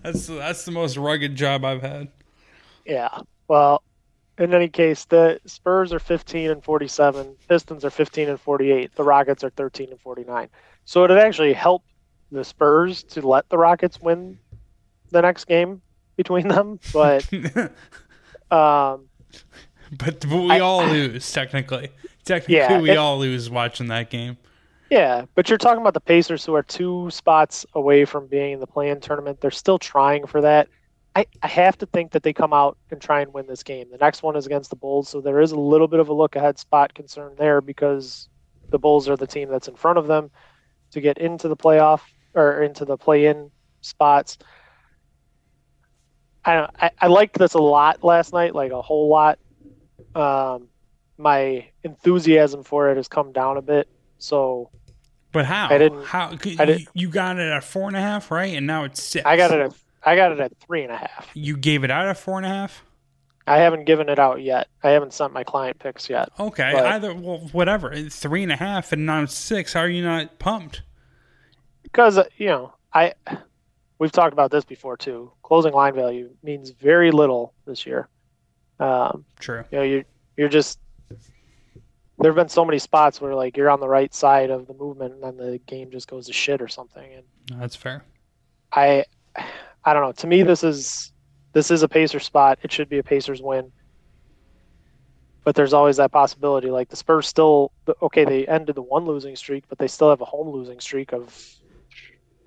[0.02, 2.08] that's that's the most rugged job I've had.
[2.84, 3.18] yeah.
[3.48, 3.82] Well,
[4.38, 7.36] in any case, the Spurs are 15 and 47.
[7.48, 8.94] Pistons are 15 and 48.
[8.96, 10.48] The Rockets are 13 and 49.
[10.86, 11.84] So it'd actually help
[12.32, 14.38] the Spurs to let the Rockets win
[15.10, 15.82] the next game
[16.16, 17.30] between them, but
[18.50, 19.06] um,
[19.96, 21.90] But, but we I- all lose technically.
[22.24, 24.36] Technically, Yeah, we it- all lose watching that game.
[24.90, 28.60] Yeah, but you're talking about the Pacers who are two spots away from being in
[28.60, 29.40] the play-in tournament.
[29.40, 30.68] They're still trying for that.
[31.16, 33.88] I, I have to think that they come out and try and win this game.
[33.90, 36.12] The next one is against the Bulls, so there is a little bit of a
[36.12, 38.28] look ahead spot concern there because
[38.70, 40.30] the Bulls are the team that's in front of them
[40.90, 42.00] to get into the playoff
[42.34, 43.50] or into the play-in
[43.80, 44.38] spots.
[46.44, 49.38] I don't, I, I liked this a lot last night, like a whole lot.
[50.14, 50.68] Um,
[51.18, 53.88] my enthusiasm for it has come down a bit.
[54.18, 54.70] So
[55.32, 55.68] But how?
[55.70, 58.54] I didn't- How I didn't- you, got it at four and a half, right?
[58.56, 59.24] And now it's six.
[59.26, 59.74] I got it at
[60.06, 61.30] I got it at three and a half.
[61.32, 62.84] You gave it out at four and a half.
[63.46, 64.68] I haven't given it out yet.
[64.82, 66.28] I haven't sent my client picks yet.
[66.38, 67.90] Okay, But- either well, whatever.
[67.92, 69.72] It's three and a half, and now six.
[69.72, 70.82] How are you not pumped?
[71.82, 73.14] because uh, you know I
[73.98, 75.32] we've talked about this before too.
[75.42, 78.08] Closing line value means very little this year.
[78.80, 79.64] Um, True.
[79.70, 80.04] you know, you're
[80.36, 80.78] you're just
[82.18, 84.74] there have been so many spots where like you're on the right side of the
[84.74, 87.12] movement and then the game just goes to shit or something.
[87.12, 88.04] And That's fair.
[88.72, 89.04] I
[89.84, 90.12] I don't know.
[90.12, 91.12] To me, this is
[91.52, 92.58] this is a Pacer spot.
[92.62, 93.72] It should be a Pacers win.
[95.44, 96.70] But there's always that possibility.
[96.70, 100.20] Like the Spurs still okay, they ended the one losing streak, but they still have
[100.20, 101.36] a home losing streak of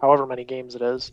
[0.01, 1.11] however many games it is.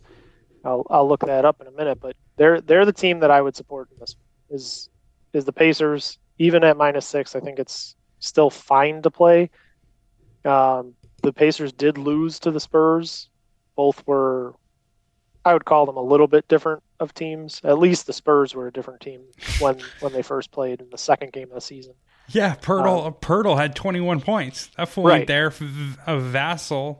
[0.63, 1.99] I'll I'll look that up in a minute.
[1.99, 4.15] But they're they're the team that I would support in this
[4.49, 4.89] is
[5.33, 6.17] is the Pacers.
[6.37, 7.95] Even at minus six, I think it's
[8.25, 9.49] still fine to play.
[10.43, 13.29] Um, the Pacers did lose to the Spurs.
[13.75, 14.53] Both were,
[15.43, 17.61] I would call them a little bit different of teams.
[17.63, 19.21] At least the Spurs were a different team
[19.59, 21.93] when when they first played in the second game of the season.
[22.29, 23.07] Yeah, Poeltl.
[23.07, 24.69] Um, Poeltl had 21 points.
[24.77, 25.27] That fool right.
[25.27, 25.47] there.
[25.47, 26.99] A Vassell.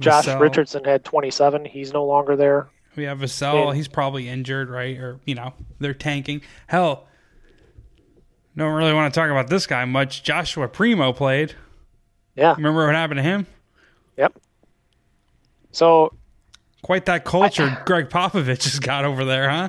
[0.00, 0.40] Josh Vassell.
[0.40, 1.64] Richardson had 27.
[1.66, 2.68] He's no longer there.
[2.94, 3.74] We have Vassell.
[3.74, 4.96] He's probably injured, right?
[4.96, 6.40] Or you know, they're tanking.
[6.66, 7.06] Hell,
[8.56, 10.22] don't really want to talk about this guy much.
[10.22, 11.54] Joshua Primo played.
[12.34, 12.54] Yeah.
[12.56, 13.46] Remember what happened to him?
[14.16, 14.38] Yep.
[15.72, 16.12] So
[16.82, 19.68] quite that culture I, Gregg Popovich has got over there, huh?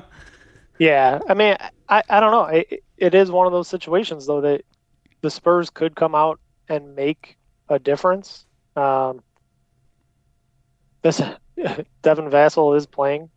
[0.78, 1.20] Yeah.
[1.28, 1.56] I mean,
[1.88, 2.44] I, I don't know.
[2.44, 4.62] It, it is one of those situations though that
[5.20, 7.36] the Spurs could come out and make
[7.68, 8.46] a difference.
[8.76, 9.22] Um,
[11.02, 11.18] this
[12.02, 13.30] Devin Vassell is playing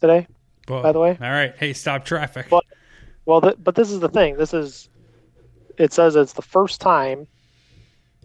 [0.00, 0.26] today,
[0.68, 1.10] well, by the way.
[1.20, 1.54] All right.
[1.56, 2.46] Hey, stop traffic.
[2.50, 2.64] But,
[3.24, 4.36] well, th- but this is the thing.
[4.36, 4.88] This is,
[5.78, 7.26] it says it's the first time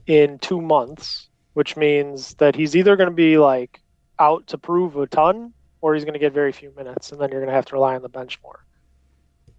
[0.07, 3.79] in two months, which means that he's either going to be like
[4.19, 7.29] out to prove a ton or he's going to get very few minutes, and then
[7.29, 8.65] you're going to have to rely on the bench more.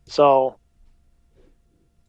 [0.07, 0.59] So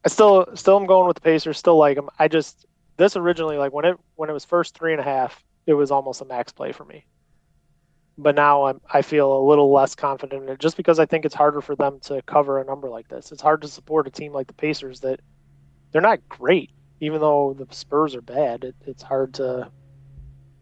[0.03, 1.57] I still still am going with the Pacers.
[1.57, 2.09] Still like them.
[2.19, 2.65] I just
[2.97, 5.91] this originally like when it when it was first three and a half, it was
[5.91, 7.05] almost a max play for me.
[8.17, 11.25] But now I'm I feel a little less confident in it just because I think
[11.25, 13.31] it's harder for them to cover a number like this.
[13.31, 15.19] It's hard to support a team like the Pacers that
[15.95, 18.65] they're not great, even though the Spurs are bad.
[18.65, 19.71] It, it's hard to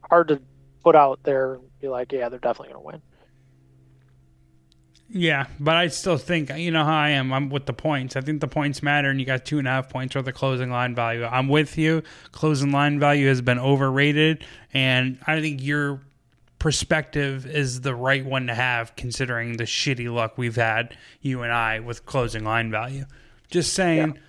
[0.08, 0.40] hard to
[0.84, 3.02] put out there and be like, yeah, they're definitely going to win.
[5.10, 7.34] Yeah, but I still think you know how I am.
[7.34, 8.16] I'm with the points.
[8.16, 10.32] I think the points matter, and you got two and a half points or the
[10.32, 11.24] closing line value.
[11.24, 12.04] I'm with you.
[12.32, 16.00] Closing line value has been overrated, and I think your
[16.60, 21.52] perspective is the right one to have, considering the shitty luck we've had, you and
[21.52, 23.06] I, with closing line value.
[23.50, 24.14] Just saying.
[24.16, 24.22] Yeah.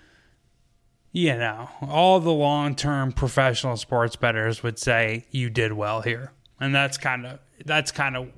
[1.16, 6.32] You know, all the long term professional sports bettors would say you did well here.
[6.58, 8.32] And that's kind of that's kind of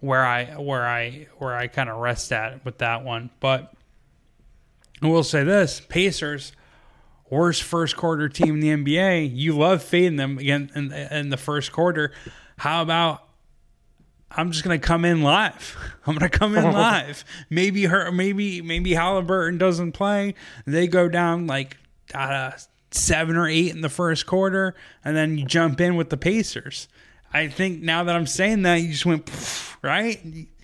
[0.00, 3.28] where I where I where I kind of rest at with that one.
[3.38, 3.70] But
[5.02, 6.52] I will say this: Pacers,
[7.28, 9.36] worst first quarter team in the NBA.
[9.36, 12.12] You love fading them again in, in the first quarter.
[12.56, 13.28] How about
[14.30, 15.76] I'm just gonna come in live.
[16.06, 17.26] I'm gonna come in live.
[17.50, 20.32] Maybe her, maybe maybe Halliburton doesn't play.
[20.64, 21.76] They go down like
[22.14, 22.52] uh,
[22.90, 26.88] seven or eight in the first quarter, and then you jump in with the Pacers.
[27.32, 29.30] I think now that I'm saying that, you just went
[29.82, 30.20] right.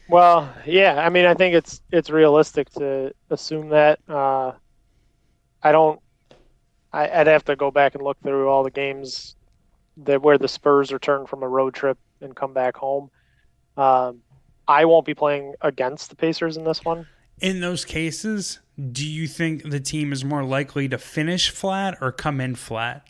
[0.08, 1.04] Well, yeah.
[1.04, 3.98] I mean, I think it's it's realistic to assume that.
[4.08, 4.52] Uh,
[5.62, 6.00] I don't.
[6.92, 9.36] I, would have to go back and look through all the games
[9.98, 13.10] that where the Spurs return from a road trip and come back home.
[13.76, 14.20] Um,
[14.68, 17.06] I won't be playing against the Pacers in this one.
[17.40, 18.60] In those cases,
[18.90, 23.06] do you think the team is more likely to finish flat or come in flat?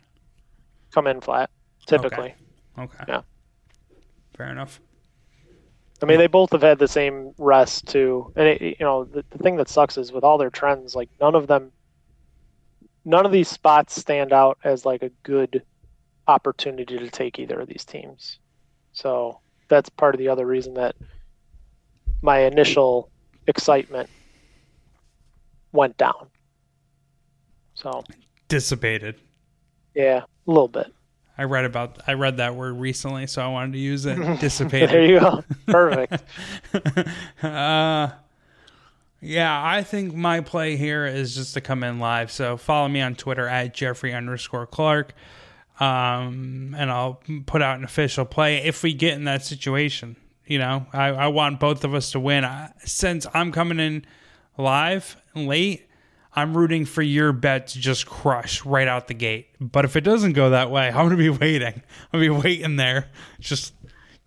[0.91, 1.49] Come in flat,
[1.85, 2.35] typically.
[2.77, 2.93] Okay.
[3.01, 3.05] okay.
[3.07, 3.21] Yeah.
[4.37, 4.79] Fair enough.
[6.01, 9.23] I mean, they both have had the same rest too, and it, you know the,
[9.29, 11.71] the thing that sucks is with all their trends, like none of them,
[13.05, 15.63] none of these spots stand out as like a good
[16.27, 18.39] opportunity to take either of these teams.
[18.91, 20.95] So that's part of the other reason that
[22.21, 23.09] my initial
[23.47, 24.09] excitement
[25.73, 26.27] went down.
[27.73, 28.03] So
[28.47, 29.19] dissipated.
[29.93, 30.93] Yeah, a little bit.
[31.37, 34.15] I read about I read that word recently, so I wanted to use it.
[34.39, 34.89] Dissipated.
[34.89, 35.43] there you go.
[35.65, 36.23] Perfect.
[37.43, 38.09] uh,
[39.19, 42.31] yeah, I think my play here is just to come in live.
[42.31, 45.13] So follow me on Twitter at Jeffrey underscore Clark,
[45.79, 50.17] um, and I'll put out an official play if we get in that situation.
[50.45, 52.43] You know, I, I want both of us to win.
[52.43, 54.05] I, since I'm coming in
[54.57, 55.87] live late,
[56.35, 59.47] I'm rooting for your bet to just crush right out the gate.
[59.59, 61.81] But if it doesn't go that way, I'm gonna be waiting.
[62.11, 63.73] I'm gonna be waiting there, just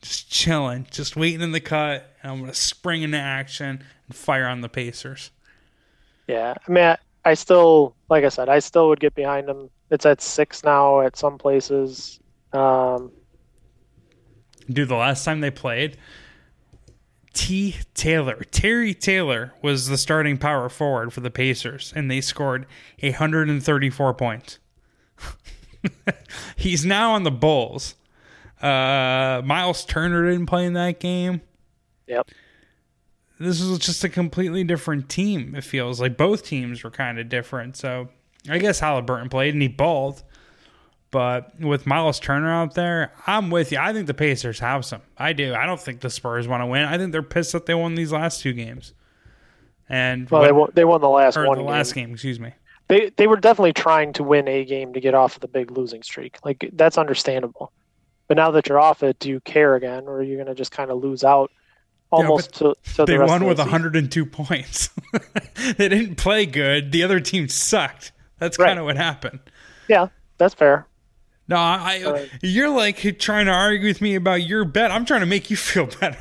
[0.03, 4.47] just chilling, just waiting in the cut, and I'm gonna spring into action and fire
[4.47, 5.31] on the Pacers.
[6.29, 9.71] Yeah, I mean, I, I still, like I said, I still would get behind them.
[9.91, 12.19] It's at six now at some places.
[12.53, 13.13] Um,
[14.69, 15.97] Dude, the last time they played,
[17.37, 17.77] T.
[17.93, 18.43] Taylor.
[18.51, 22.67] Terry Taylor was the starting power forward for the Pacers, and they scored
[23.01, 24.59] 134 points.
[26.57, 27.95] He's now on the Bulls.
[28.63, 31.43] Uh, Miles Turner didn't play in that game.
[32.07, 32.31] Yep.
[33.39, 36.17] This was just a completely different team, it feels like.
[36.17, 37.77] Both teams were kind of different.
[37.77, 38.09] So
[38.49, 40.23] I guess Halliburton played and he balled.
[41.11, 43.79] But with Miles Turner out there, I'm with you.
[43.79, 45.03] I think the Pacers have some.
[45.17, 45.55] I do.
[45.55, 46.83] I don't think the Spurs want to win.
[46.85, 48.93] I think they're pissed that they won these last two games.
[49.89, 51.47] And Well, they won, they won the last one.
[51.47, 51.65] the game.
[51.67, 52.53] last game, excuse me.
[52.89, 55.71] They they were definitely trying to win a game to get off of the big
[55.73, 56.39] losing streak.
[56.45, 57.73] Like that's understandable.
[58.29, 60.55] But now that you're off it, do you care again, or are you going to
[60.55, 61.51] just kind of lose out
[62.11, 63.73] almost to, to the They rest won with the season?
[63.83, 64.91] 102 points.
[65.77, 66.91] they didn't play good.
[66.91, 68.11] The other team sucked.
[68.39, 68.67] That's Right.
[68.69, 69.39] kind of what happened.
[69.89, 70.87] Yeah, that's fair.
[71.49, 72.31] No, I, Right.
[72.43, 74.91] you're like trying to argue with me about your bet.
[74.91, 76.19] I'm trying to make you feel better.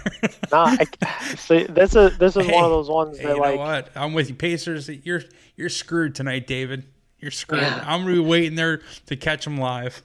[0.51, 0.86] Nah, I,
[1.36, 3.55] see, this is this is Hey, one of those ones Hey, that you like know
[3.57, 3.89] what?
[3.95, 4.89] I'm with you, Pacers.
[4.89, 5.23] You're
[5.55, 6.86] you're screwed tonight, David.
[7.19, 7.80] You're screwed.
[7.84, 10.03] I'm gonna be waiting there to catch them live.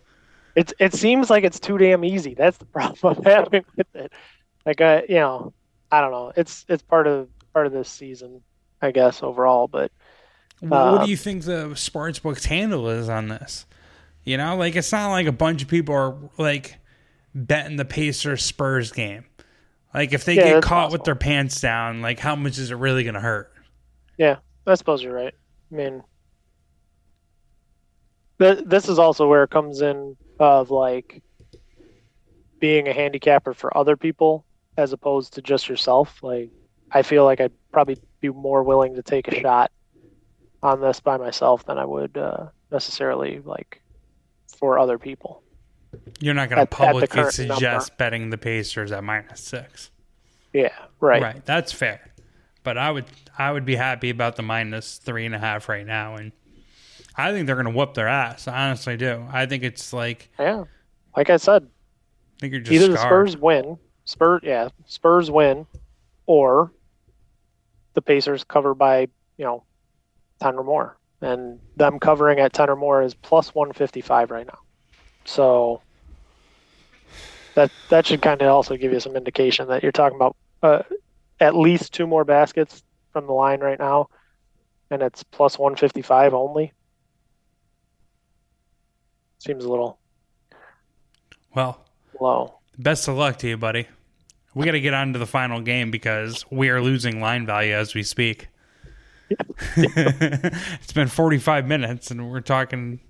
[0.54, 2.34] It it seems like it's too damn easy.
[2.34, 4.12] That's the problem I'm having with it.
[4.66, 5.54] Like I, you know,
[5.90, 6.32] I don't know.
[6.36, 8.42] It's it's part of part of this season,
[8.82, 9.68] I guess overall.
[9.68, 9.92] But
[10.60, 13.66] What, what Um, do you think the sports books handle is on this?
[14.24, 16.76] You know, like it's not like a bunch of people are like
[17.34, 19.24] betting the Pacers Spurs game.
[19.94, 22.76] Like if they Yeah, get caught with their pants down, like how much is it
[22.76, 23.52] really gonna hurt?
[24.18, 25.34] yeah, I suppose you're right.
[25.72, 26.02] I mean,
[28.40, 31.22] th- this is also where it comes in of like
[32.60, 34.46] being a handicapper for other people
[34.76, 36.22] as opposed to just yourself.
[36.22, 36.50] Like,
[36.90, 39.70] I feel like I'd probably be more willing to take a shot
[40.62, 43.82] on this by myself than I would uh, necessarily like
[44.60, 45.42] for other people.
[46.20, 49.90] You're not at the publicly suggest betting the Pacers at minus six.
[50.52, 51.20] Yeah, right.
[51.20, 51.44] Right.
[51.44, 52.12] That's fair.
[52.62, 53.06] But I would
[53.36, 56.32] I would be happy about the minus three and a half right now and
[57.16, 58.46] I think they're gonna whoop their ass.
[58.46, 59.26] I honestly do.
[59.30, 60.64] I think it's like Yeah,
[61.16, 62.98] like I said, I think you're just either the.
[62.98, 65.66] Spurs win, Spurs, yeah, Spurs win,
[66.26, 66.72] or
[67.94, 69.64] the Pacers cover by you know
[70.40, 74.30] ten or more, and them covering at ten or more is plus one fifty five
[74.30, 74.58] right now.
[75.24, 75.82] So
[77.54, 80.82] that that should kind of also give you some indication that you're talking about uh,
[81.40, 84.08] at least two more baskets from the line right now,
[84.90, 86.72] and it's plus one fifty five only.
[89.38, 89.98] Seems a little
[91.54, 91.82] Well,
[92.20, 92.58] low.
[92.78, 93.88] best of luck to you, buddy.
[94.54, 97.72] We got to get on to the final game because we are losing line value
[97.72, 98.48] as we speak.
[99.76, 103.00] it's been 45 minutes and we're talking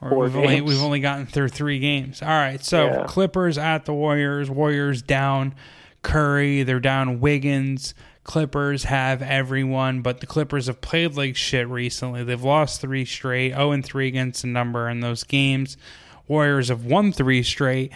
[0.00, 2.22] or we've only we've only gotten through 3 games.
[2.22, 3.04] All right, so Yeah.
[3.06, 5.54] Clippers at the Warriors, Warriors down
[6.02, 7.94] Curry, they're down Wiggins.
[8.24, 12.22] Clippers have everyone, but the Clippers have played like shit recently.
[12.22, 15.76] They've lost 3 straight, 0 and 3 against the number in those games.
[16.28, 17.92] Warriors have won 3 straight,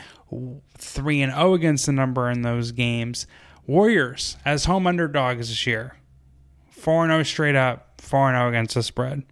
[0.76, 3.26] 3 and 0 against the number in those games.
[3.66, 5.96] Warriors as home underdogs this year.
[6.84, 9.22] 4 0 straight up, 4 0 against the spread.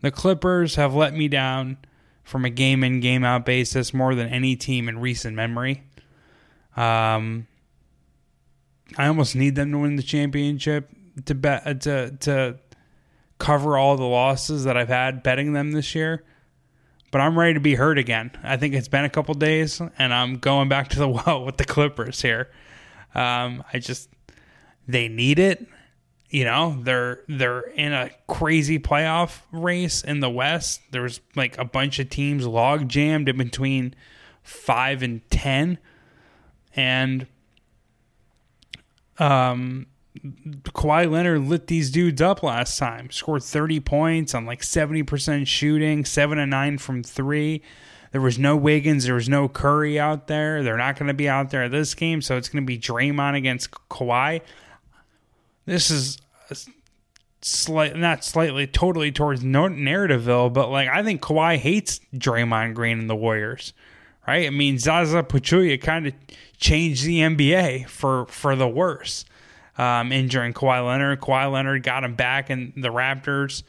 [0.00, 1.78] The Clippers have let me down
[2.24, 5.84] from a game in, game out basis more than any team in recent memory.
[6.76, 7.46] Um,
[8.98, 10.90] I almost need them to win the championship
[11.26, 12.58] to bet uh, to to
[13.38, 16.24] cover all the losses that I've had betting them this year.
[17.12, 18.32] But I'm ready to be hurt again.
[18.42, 21.56] I think it's been a couple days, and I'm going back to the well with
[21.56, 22.50] the Clippers here.
[23.14, 24.10] Um, I just
[24.88, 25.68] they need it.
[26.36, 30.82] You know, they're they're in a crazy playoff race in the West.
[30.90, 33.94] There's like a bunch of teams log jammed in between
[34.42, 35.78] five and ten,
[36.74, 37.26] and
[39.18, 39.86] um,
[40.22, 43.10] Kawhi Leonard lit these dudes up last time.
[43.10, 47.62] Scored 30 points on like 70% shooting, 7 and 9 from 3.
[48.12, 50.62] There was no Wiggins, there was no Curry out there.
[50.62, 53.36] They're not going to be out there this game, so it's going to be Draymond
[53.36, 54.42] against Kawhi.
[55.64, 56.18] This is
[57.42, 63.10] slight not slightly totally towards narrativeville, but like I think Kawhi hates Draymond Green and
[63.10, 63.72] the Warriors.
[64.26, 64.46] Right?
[64.46, 66.14] I mean Zaza Pachulia kind of
[66.58, 69.24] changed the NBA for for the worse
[69.78, 71.20] um, injuring Kawhi Leonard.
[71.20, 73.62] Kawhi Leonard got him back in the Raptors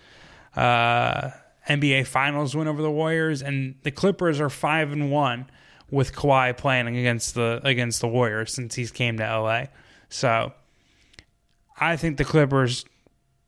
[0.56, 1.32] uh,
[1.70, 5.48] NBA Finals win over the Warriors, and the Clippers are five and one
[5.92, 9.66] with Kawhi playing against the against the Warriors since he's came to LA.
[10.10, 10.54] So
[11.78, 12.86] I think the Clippers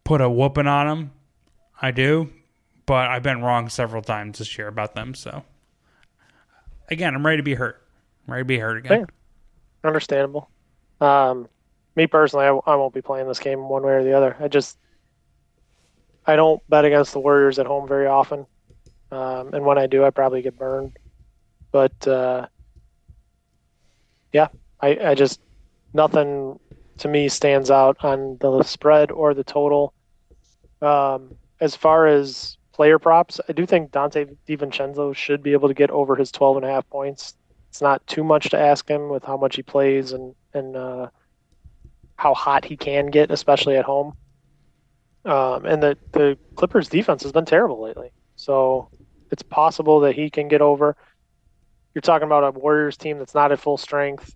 [0.03, 1.11] put a whooping on them.
[1.81, 2.31] I do,
[2.85, 5.15] but I've been wrong several times this year about them.
[5.15, 5.43] So
[6.89, 7.81] again, I'm ready to be hurt.
[8.27, 8.99] I'm ready to be hurt again.
[9.01, 9.87] Yeah.
[9.87, 10.49] Understandable.
[10.99, 11.47] Um,
[11.95, 14.35] me personally, I, I won't be playing this game one way or the other.
[14.39, 14.77] I just
[16.25, 18.45] I don't bet against the Warriors at home very often,
[19.11, 20.97] um, and when I do, I probably get burned.
[21.71, 22.47] But uh,
[24.33, 24.49] yeah,
[24.81, 25.39] I, I just
[25.93, 26.59] nothing
[26.99, 29.93] to me stands out on the spread or the total.
[30.81, 35.73] Um, as far as player props, I do think Donte DiVincenzo should be able to
[35.73, 37.35] get over his 12 and a half points.
[37.69, 41.09] It's not too much to ask him with how much he plays and and uh,
[42.15, 44.13] how hot he can get, especially at home.
[45.25, 48.11] Um, and the the Clippers defense has been terrible lately.
[48.35, 48.89] So
[49.31, 50.95] it's possible that he can get over.
[51.93, 54.33] You're talking about a Warriors team that's not at full strength.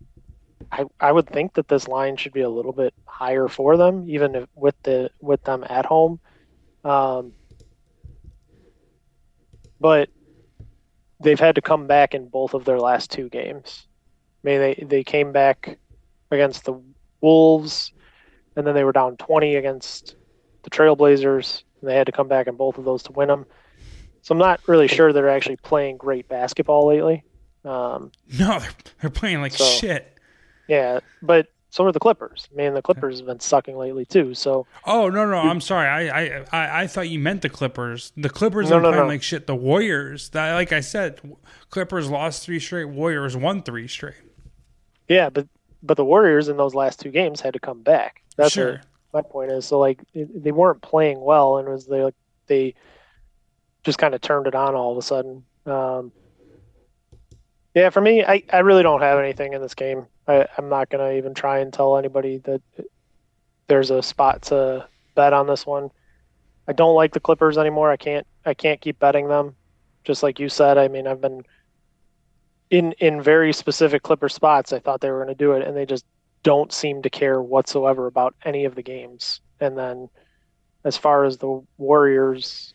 [0.72, 4.10] I, I would think that this line should be a little bit higher for them,
[4.10, 6.20] even if, with the with them at home.
[6.84, 7.34] Um,
[9.80, 10.10] but
[11.20, 13.88] they've had to come back in both of their last two games.
[14.44, 15.78] I mean, they they came back
[16.32, 16.80] against the
[17.22, 17.94] Wolves,
[18.56, 20.16] and then they were down 20 against
[20.64, 23.46] the Trailblazers, and they had to come back in both of those to win them.
[24.22, 27.24] So I'm not really sure they're actually playing great basketball lately.
[27.66, 28.70] Um, no, they're,
[29.02, 30.13] they're playing like so, shit.
[30.68, 32.48] Yeah, but so are the Clippers.
[32.54, 34.36] I mean, the Clippers have been sucking lately too.
[34.36, 34.68] So.
[34.86, 35.38] Oh no no!
[35.38, 35.88] I'm sorry.
[35.88, 38.12] I I I thought you meant the Clippers.
[38.16, 39.10] The Clippers no, are no, playing no.
[39.10, 39.48] like shit.
[39.48, 40.30] The Warriors.
[40.30, 41.20] That, like I said,
[41.72, 42.86] Clippers lost three straight.
[42.86, 44.22] Warriors won three straight.
[45.08, 45.48] Yeah, but
[45.82, 48.22] but the Warriors in those last two games had to come back.
[48.38, 48.82] That's sure.
[49.12, 49.66] my point is.
[49.66, 52.76] So like they weren't playing well, and it was they like they
[53.84, 55.44] just kind of turned it on all of a sudden.
[55.66, 56.12] Um,
[57.74, 60.06] yeah, for me, I, I really don't have anything in this game.
[60.28, 62.62] I, I'm not going to even try and tell anybody that
[63.68, 65.90] there's a spot to bet on this one.
[66.68, 67.92] I don't like the Clippers anymore.
[67.92, 69.56] I can't I can't keep betting them.
[70.04, 71.44] Just like you said, I mean, I've been
[72.70, 74.74] in in very specific Clipper spots.
[74.74, 76.06] I thought they were going to do it, and they just
[76.44, 79.42] don't seem to care whatsoever about any of the games.
[79.60, 80.10] And then,
[80.84, 82.74] as far as the Warriors,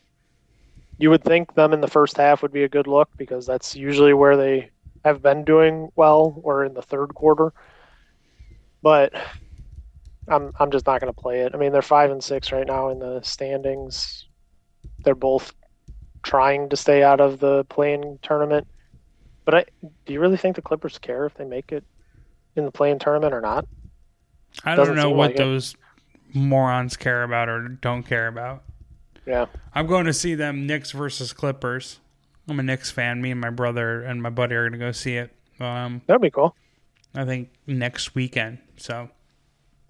[0.99, 3.77] you would think them in the first half would be a good look because that's
[3.77, 4.71] usually where they
[5.09, 7.53] have been doing well or in the third quarter.
[8.83, 9.13] But
[10.29, 11.53] I'm I'm just not going to play it.
[11.55, 14.27] I mean, they're 5 and 6 right now in the standings.
[15.01, 15.53] They're both
[16.23, 18.67] trying to stay out of the play-in tournament.
[19.45, 19.65] But I
[20.05, 21.85] do you really think the Clippers care if they make it
[22.57, 23.67] in the play-in tournament or not?
[24.65, 26.37] I don't know what like those it.
[26.37, 28.65] morons care about or don't care about.
[29.27, 29.47] Yeah.
[29.75, 32.01] I'm going to see them Knicks versus Clippers.
[32.49, 33.21] I'm a Knicks fan.
[33.21, 35.33] Me and my brother and my buddy are going to go see it.
[35.61, 36.55] Um, That'd be cool.
[37.15, 38.59] I think next weekend.
[38.77, 39.11] So,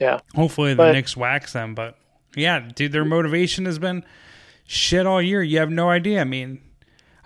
[0.00, 0.20] yeah.
[0.34, 1.74] Hopefully the but, Knicks wax them.
[1.74, 1.96] But
[2.34, 4.04] yeah, dude, their motivation has been
[4.66, 5.42] shit all year.
[5.42, 6.20] You have no idea.
[6.20, 6.61] I mean,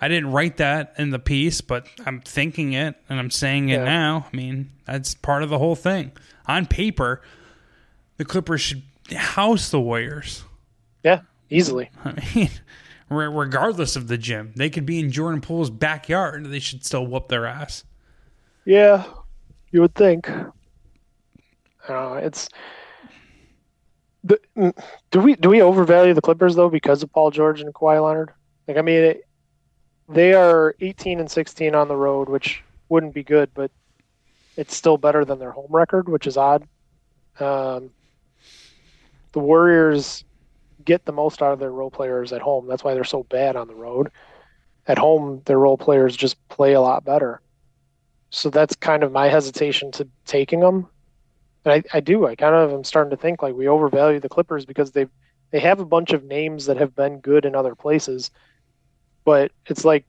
[0.01, 3.77] I didn't write that in the piece, but I'm thinking it and I'm saying it
[3.77, 3.85] yeah.
[3.85, 4.27] now.
[4.31, 6.11] I mean, that's part of the whole thing.
[6.45, 7.21] On paper,
[8.17, 8.83] the Clippers should
[9.15, 10.43] house the Warriors.
[11.03, 11.89] Yeah, easily.
[12.05, 12.49] I mean,
[13.13, 14.53] regardless of the gym.
[14.55, 17.83] They could be in Jordan Poole's backyard and they should still whoop their ass.
[18.65, 19.05] Yeah,
[19.71, 20.29] you would think.
[21.87, 22.49] Uh, it's
[24.23, 24.73] the, mm,
[25.11, 28.31] do we do we overvalue the Clippers though because of Paul George and Kawhi Leonard?
[28.67, 29.27] Like I mean, it,
[30.07, 33.71] they are 18 and 16 on the road, which wouldn't be good, but
[34.55, 36.67] it's still better than their home record, which is odd.
[37.39, 37.89] Um,
[39.31, 40.23] the Warriors
[40.85, 42.67] get the most out of their role players at home.
[42.67, 44.11] That's why they're so bad on the road.
[44.87, 47.41] At home, their role players just play a lot better.
[48.29, 50.87] So that's kind of my hesitation to taking them.
[51.65, 52.25] And I, I do.
[52.25, 55.07] I kind of am starting to think like we overvalue the Clippers because they
[55.51, 58.31] they have a bunch of names that have been good in other places,
[59.23, 60.03] but it's like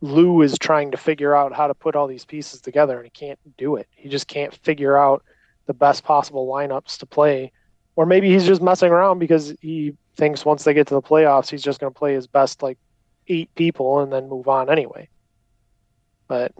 [0.00, 3.10] Lou is trying to figure out how to put all these pieces together and he
[3.10, 3.88] can't do it.
[3.90, 5.24] He just can't figure out
[5.66, 7.50] the best possible lineups to play
[7.98, 11.50] or maybe he's just messing around because he thinks once they get to the playoffs,
[11.50, 12.78] he's just going to play his best like
[13.26, 15.08] eight people and then move on anyway.
[16.28, 16.52] But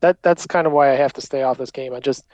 [0.00, 1.94] that that's kind of why I have to stay off this game.
[1.94, 2.26] I just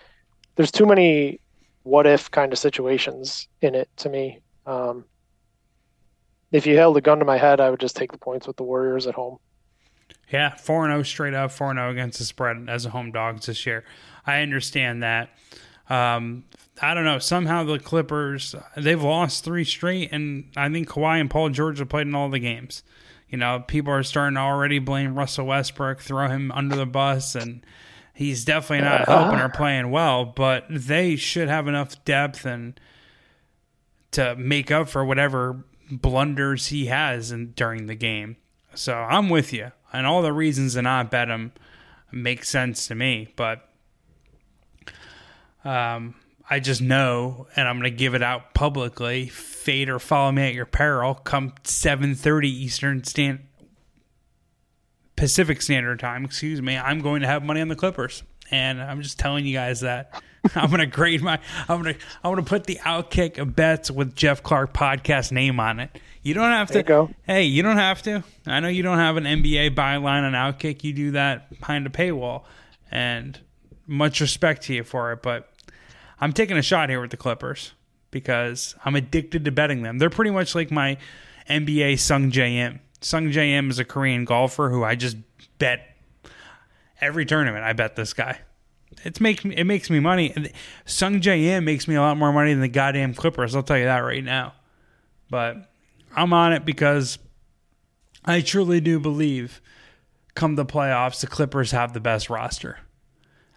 [0.56, 1.40] there's too many
[1.82, 4.40] what if kind of situations in it to me.
[4.64, 5.04] Um,
[6.50, 8.56] if you held a gun to my head, I would just take the points with
[8.56, 9.36] the Warriors at home.
[10.32, 12.86] Yeah, four and zero oh straight up, four and zero oh against the spread as
[12.86, 13.84] a home dog this year.
[14.26, 15.28] I understand that.
[15.90, 16.44] Um,
[16.80, 17.18] I don't know.
[17.18, 21.88] Somehow the Clippers they've lost three straight, and I think Kawhi and Paul George have
[21.88, 22.82] played in all the games.
[23.28, 27.34] You know, people are starting to already blame Russell Westbrook, throw him under the bus,
[27.34, 27.64] and
[28.14, 30.24] he's definitely not helping or playing well.
[30.24, 32.80] But they should have enough depth and
[34.12, 38.36] to make up for whatever blunders he has in, during the game.
[38.74, 41.52] So I'm with you, and all the reasons that I bet him
[42.10, 43.32] make sense to me.
[43.36, 43.68] But
[45.64, 46.14] um,
[46.50, 49.26] I just know, and I'm going to give it out publicly.
[49.26, 51.14] Fade or follow me at your peril.
[51.14, 53.40] Come 7:30 Eastern Stand
[55.16, 56.24] Pacific Standard Time.
[56.24, 56.76] Excuse me.
[56.76, 60.22] I'm going to have money on the Clippers, and I'm just telling you guys that.
[60.54, 61.38] I'm going to grade my.
[61.68, 62.00] I'm going to.
[62.24, 66.00] I'm going to put the Outkick of bets with Geoff Clark podcast name on it.
[66.22, 66.82] You don't have to.
[66.82, 67.10] go.
[67.26, 68.22] Hey, you don't have to.
[68.46, 70.84] I know you don't have an NBA byline on Outkick.
[70.84, 72.44] You do that behind a paywall,
[72.90, 73.38] and
[73.86, 75.47] much respect to you for it, but
[76.20, 77.72] I'm taking a shot here with the Clippers.
[78.10, 79.98] because I'm addicted to betting them.
[79.98, 80.96] They're pretty much like my
[81.48, 82.80] NBA Sungjae Im.
[83.00, 85.16] Sung J M is a Korean golfer who I just
[85.58, 85.94] bet
[87.00, 87.64] every tournament.
[87.64, 88.40] I bet this guy.
[89.04, 90.30] It's make it makes me money.
[90.86, 93.54] Sungjae Im makes me a lot more money than the goddamn Clippers.
[93.54, 94.54] I'll tell you that right now.
[95.30, 95.70] But
[96.16, 97.18] I'm on it because
[98.24, 99.60] I truly do believe
[100.34, 102.78] come the playoffs, the Clippers have the best roster.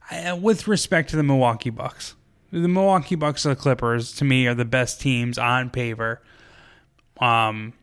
[0.09, 2.16] I, uh, with respect to the Milwaukee Bucks,
[2.51, 6.21] the Milwaukee Bucks and the Clippers to me are the best teams on paper.
[7.19, 7.73] Um,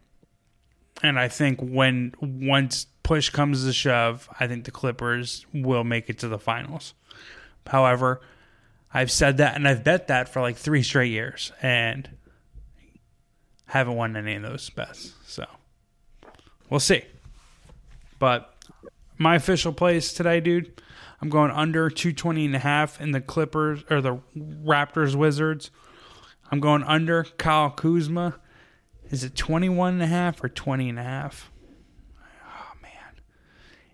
[1.02, 6.10] and I think when once push comes to shove, I think the Clippers will make
[6.10, 6.94] it to the finals.
[7.66, 8.20] However,
[8.92, 12.08] I've said that and I've bet that for like three straight years and
[13.66, 15.12] haven't won any of those bets.
[15.26, 15.44] So
[16.68, 17.02] we'll see.
[18.18, 18.54] But
[19.18, 20.82] my official place today, dude,
[21.20, 25.70] I'm going under 220 and a half in the Clippers or the Raptors Wizards.
[26.50, 28.36] I'm going under Kyle Kuzma.
[29.10, 31.50] Is it 21 and a half or 20 and a half?
[32.46, 33.20] Oh man.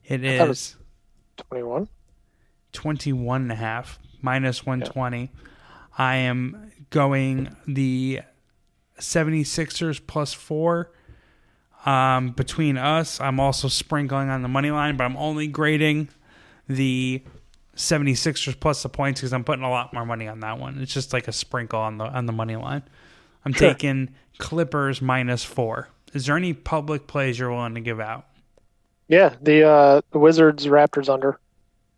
[0.05, 0.77] It is
[1.37, 1.89] 21.
[2.73, 5.21] 21 and a half minus 120.
[5.21, 5.29] Yeah.
[5.97, 8.21] I am going the
[9.01, 10.91] 76ers plus 4
[11.87, 13.21] um, between us.
[13.21, 16.09] I'm also sprinkling on the money line, but I'm only grading
[16.69, 17.23] the
[17.77, 20.79] 76ers plus the points because I'm putting a lot more money on that one.
[20.81, 22.83] It's just like a sprinkle on the on the money line.
[23.45, 23.69] I'm sure.
[23.69, 25.89] taking Clippers minus four.
[26.13, 28.27] Is there any public plays you're willing to give out?
[29.09, 31.39] Yeah, the uh, the Wizards Raptors under,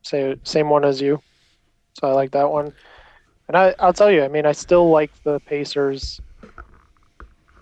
[0.03, 1.21] same same one as you.
[1.95, 2.73] So I like that one.
[3.49, 6.21] And I I'll tell you, I mean, I still like the Pacers,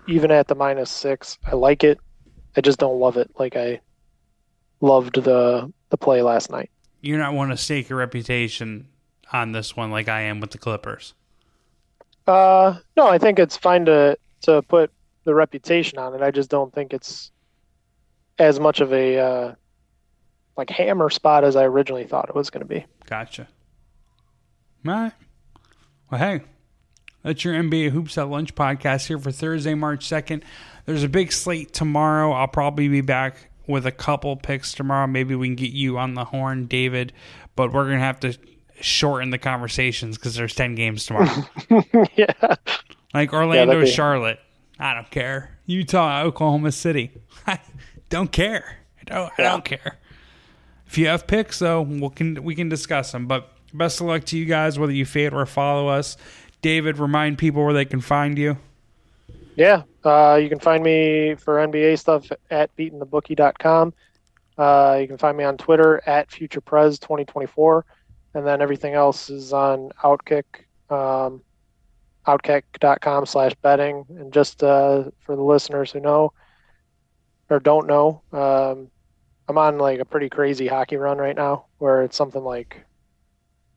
[0.07, 1.37] even at the minus six.
[1.45, 1.99] I like it.
[2.57, 3.81] I just don't love it like I
[4.81, 6.71] loved the the play last night.
[7.05, 8.87] You're not want to stake your reputation
[9.31, 11.13] on this one like I am with the Clippers.
[12.25, 14.91] Uh, no, I think it's fine to to put
[15.23, 16.21] the reputation on it.
[16.21, 17.31] I just don't think it's
[18.39, 19.55] as much of a uh,
[20.57, 22.85] like hammer spot as I originally thought it was going to be.
[23.05, 23.47] Gotcha.
[24.87, 25.13] All right.
[26.09, 26.41] Well, hey,
[27.21, 30.43] that's your NBA Hoops at Lunch podcast here for Thursday, March 2nd.
[30.85, 32.31] There's a big slate tomorrow.
[32.31, 35.07] I'll probably be back with a couple picks tomorrow.
[35.07, 37.13] Maybe we can get you on the horn, David,
[37.55, 38.37] but we're going to have to
[38.81, 41.45] shorten the conversations because there's 10 games tomorrow.
[42.15, 42.55] yeah.
[43.13, 44.39] Like Orlando, yeah, Charlotte.
[44.79, 45.57] I don't care.
[45.65, 47.11] Utah, Oklahoma City.
[47.47, 47.59] I
[48.09, 48.79] don't care.
[48.99, 49.47] I don't, yeah.
[49.47, 49.97] I don't care.
[50.87, 53.25] If you have picks, though, we can we can discuss them.
[53.25, 56.17] But best of luck to you guys, whether you fade or follow us.
[56.61, 58.57] David, remind people where they can find you.
[59.55, 63.93] Yeah, uh, you can find me for NBA stuff at beatingthebookie.com.
[64.57, 67.83] Uh, you can find me on Twitter at FuturePrez2024,
[68.33, 70.43] and then everything else is on Outkick,
[70.89, 71.41] um,
[72.27, 74.05] outkick.com slash betting.
[74.09, 76.33] And just uh, for the listeners who know
[77.49, 78.89] or don't know, um,
[79.47, 82.83] I'm on like a pretty crazy hockey run right now, where it's something like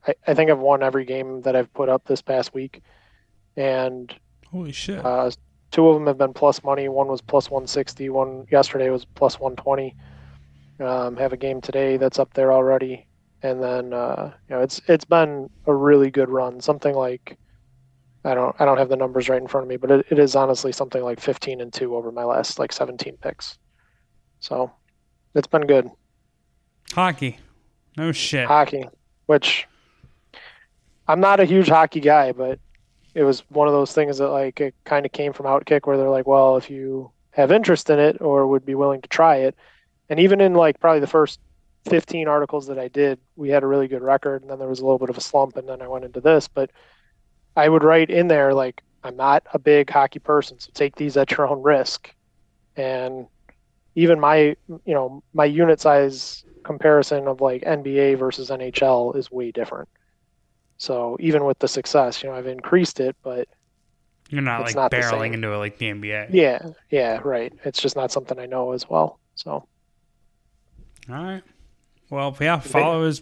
[0.07, 2.81] I, I think I've won every game that I've put up this past week,
[3.55, 4.13] and
[4.49, 5.29] holy shit, uh,
[5.71, 6.89] two of them have been plus money.
[6.89, 8.09] One was plus 160.
[8.09, 9.95] One yesterday was plus 120.
[10.79, 13.05] Um, have a game today that's up there already,
[13.43, 16.61] and then uh, you know it's it's been a really good run.
[16.61, 17.37] Something like
[18.23, 20.19] I don't I don't have the numbers right in front of me, but it, it
[20.19, 23.57] is honestly something like 15 and two over my last like 17 picks.
[24.39, 24.71] So
[25.35, 25.89] it's been good.
[26.93, 27.39] Hockey,
[27.97, 28.47] no shit.
[28.47, 28.85] Hockey,
[29.25, 29.67] which
[31.09, 32.59] I'm not a huge hockey guy, but
[33.19, 35.97] it was one of those things that like it kind of came from Outkick where
[35.97, 39.35] they're like, well, if you have interest in it or would be willing to try
[39.35, 39.57] it,
[40.07, 41.41] and even in like probably the first
[41.89, 44.79] 15 articles that I did, we had a really good record, and then there was
[44.79, 46.71] a little bit of a slump, and then I went into this, but
[47.57, 51.17] I would write in there like, I'm not a big hockey person, so take these
[51.17, 52.15] at your own risk,
[52.77, 53.27] and
[53.95, 54.55] even my
[54.85, 59.89] you know my unit size comparison of like NBA versus NHL is way different.
[60.79, 63.49] So even with the success, you know, I've increased it, but
[64.29, 66.29] you're not like not barreling into it like the NBA.
[66.31, 67.53] Yeah, yeah, right.
[67.65, 69.19] It's just not something I know as well.
[69.35, 69.67] So, all
[71.09, 71.43] right.
[72.09, 73.21] Well, yeah, follow his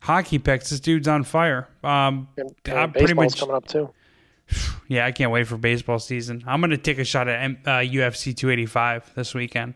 [0.00, 0.70] hockey picks.
[0.70, 1.68] This dude's on fire.
[1.84, 3.90] Um, and, and pretty much coming up too.
[4.88, 6.44] Yeah, I can't wait for baseball season.
[6.46, 9.74] I'm gonna take a shot at uh, UFC 285 this weekend.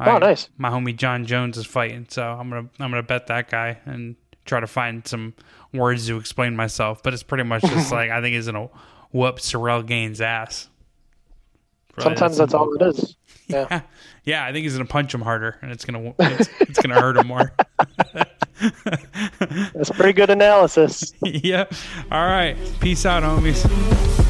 [0.00, 0.48] Oh, I, nice.
[0.56, 4.16] My homie Jon Jones is fighting, so I'm gonna I'm gonna bet that guy and
[4.46, 5.34] try to find some
[5.72, 8.68] words to explain myself, but it's pretty much just like I think he's gonna
[9.10, 10.68] whoop Ciryl Gane ass.
[11.98, 13.16] Sometimes that's, that's all it is.
[13.48, 13.66] Yeah.
[13.70, 13.80] yeah.
[14.24, 17.16] yeah, I think he's gonna punch him harder, and it's gonna it's, it's gonna hurt
[17.16, 17.52] him more.
[19.74, 21.12] that's pretty good analysis.
[21.22, 21.64] yeah.
[22.10, 22.56] All right.
[22.80, 24.26] Peace out, homies.